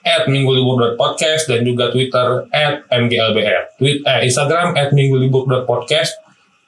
at 0.04 0.28
minggulibur.podcast 0.28 1.48
dan 1.48 1.64
juga 1.64 1.88
Twitter 1.88 2.44
at 2.52 2.84
mglbr. 2.92 3.72
Tweet, 3.80 4.04
eh, 4.04 4.28
Instagram 4.28 4.76
at 4.76 4.92
minggulibur.podcast 4.92 6.20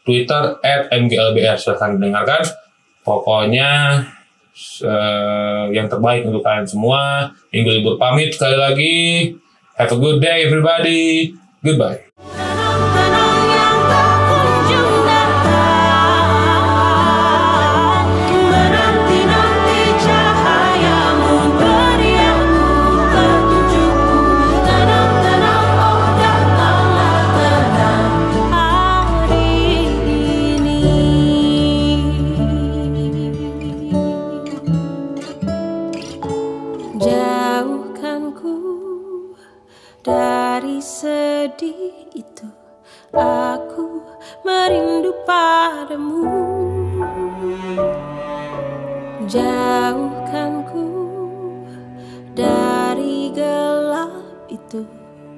Twitter 0.09 0.57
at 0.65 0.89
mglbr. 0.89 1.61
Silahkan 1.61 2.01
dengarkan. 2.01 2.43
Pokoknya 3.05 4.03
eh, 4.83 5.65
yang 5.77 5.87
terbaik 5.91 6.25
untuk 6.27 6.43
kalian 6.43 6.69
semua. 6.69 7.33
Minggu 7.53 7.71
Libur 7.81 7.97
pamit 8.01 8.33
sekali 8.33 8.57
lagi. 8.57 8.97
Have 9.77 9.93
a 9.93 9.99
good 10.01 10.25
day 10.25 10.49
everybody. 10.49 11.37
Goodbye 11.61 12.06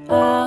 itu 0.09 0.38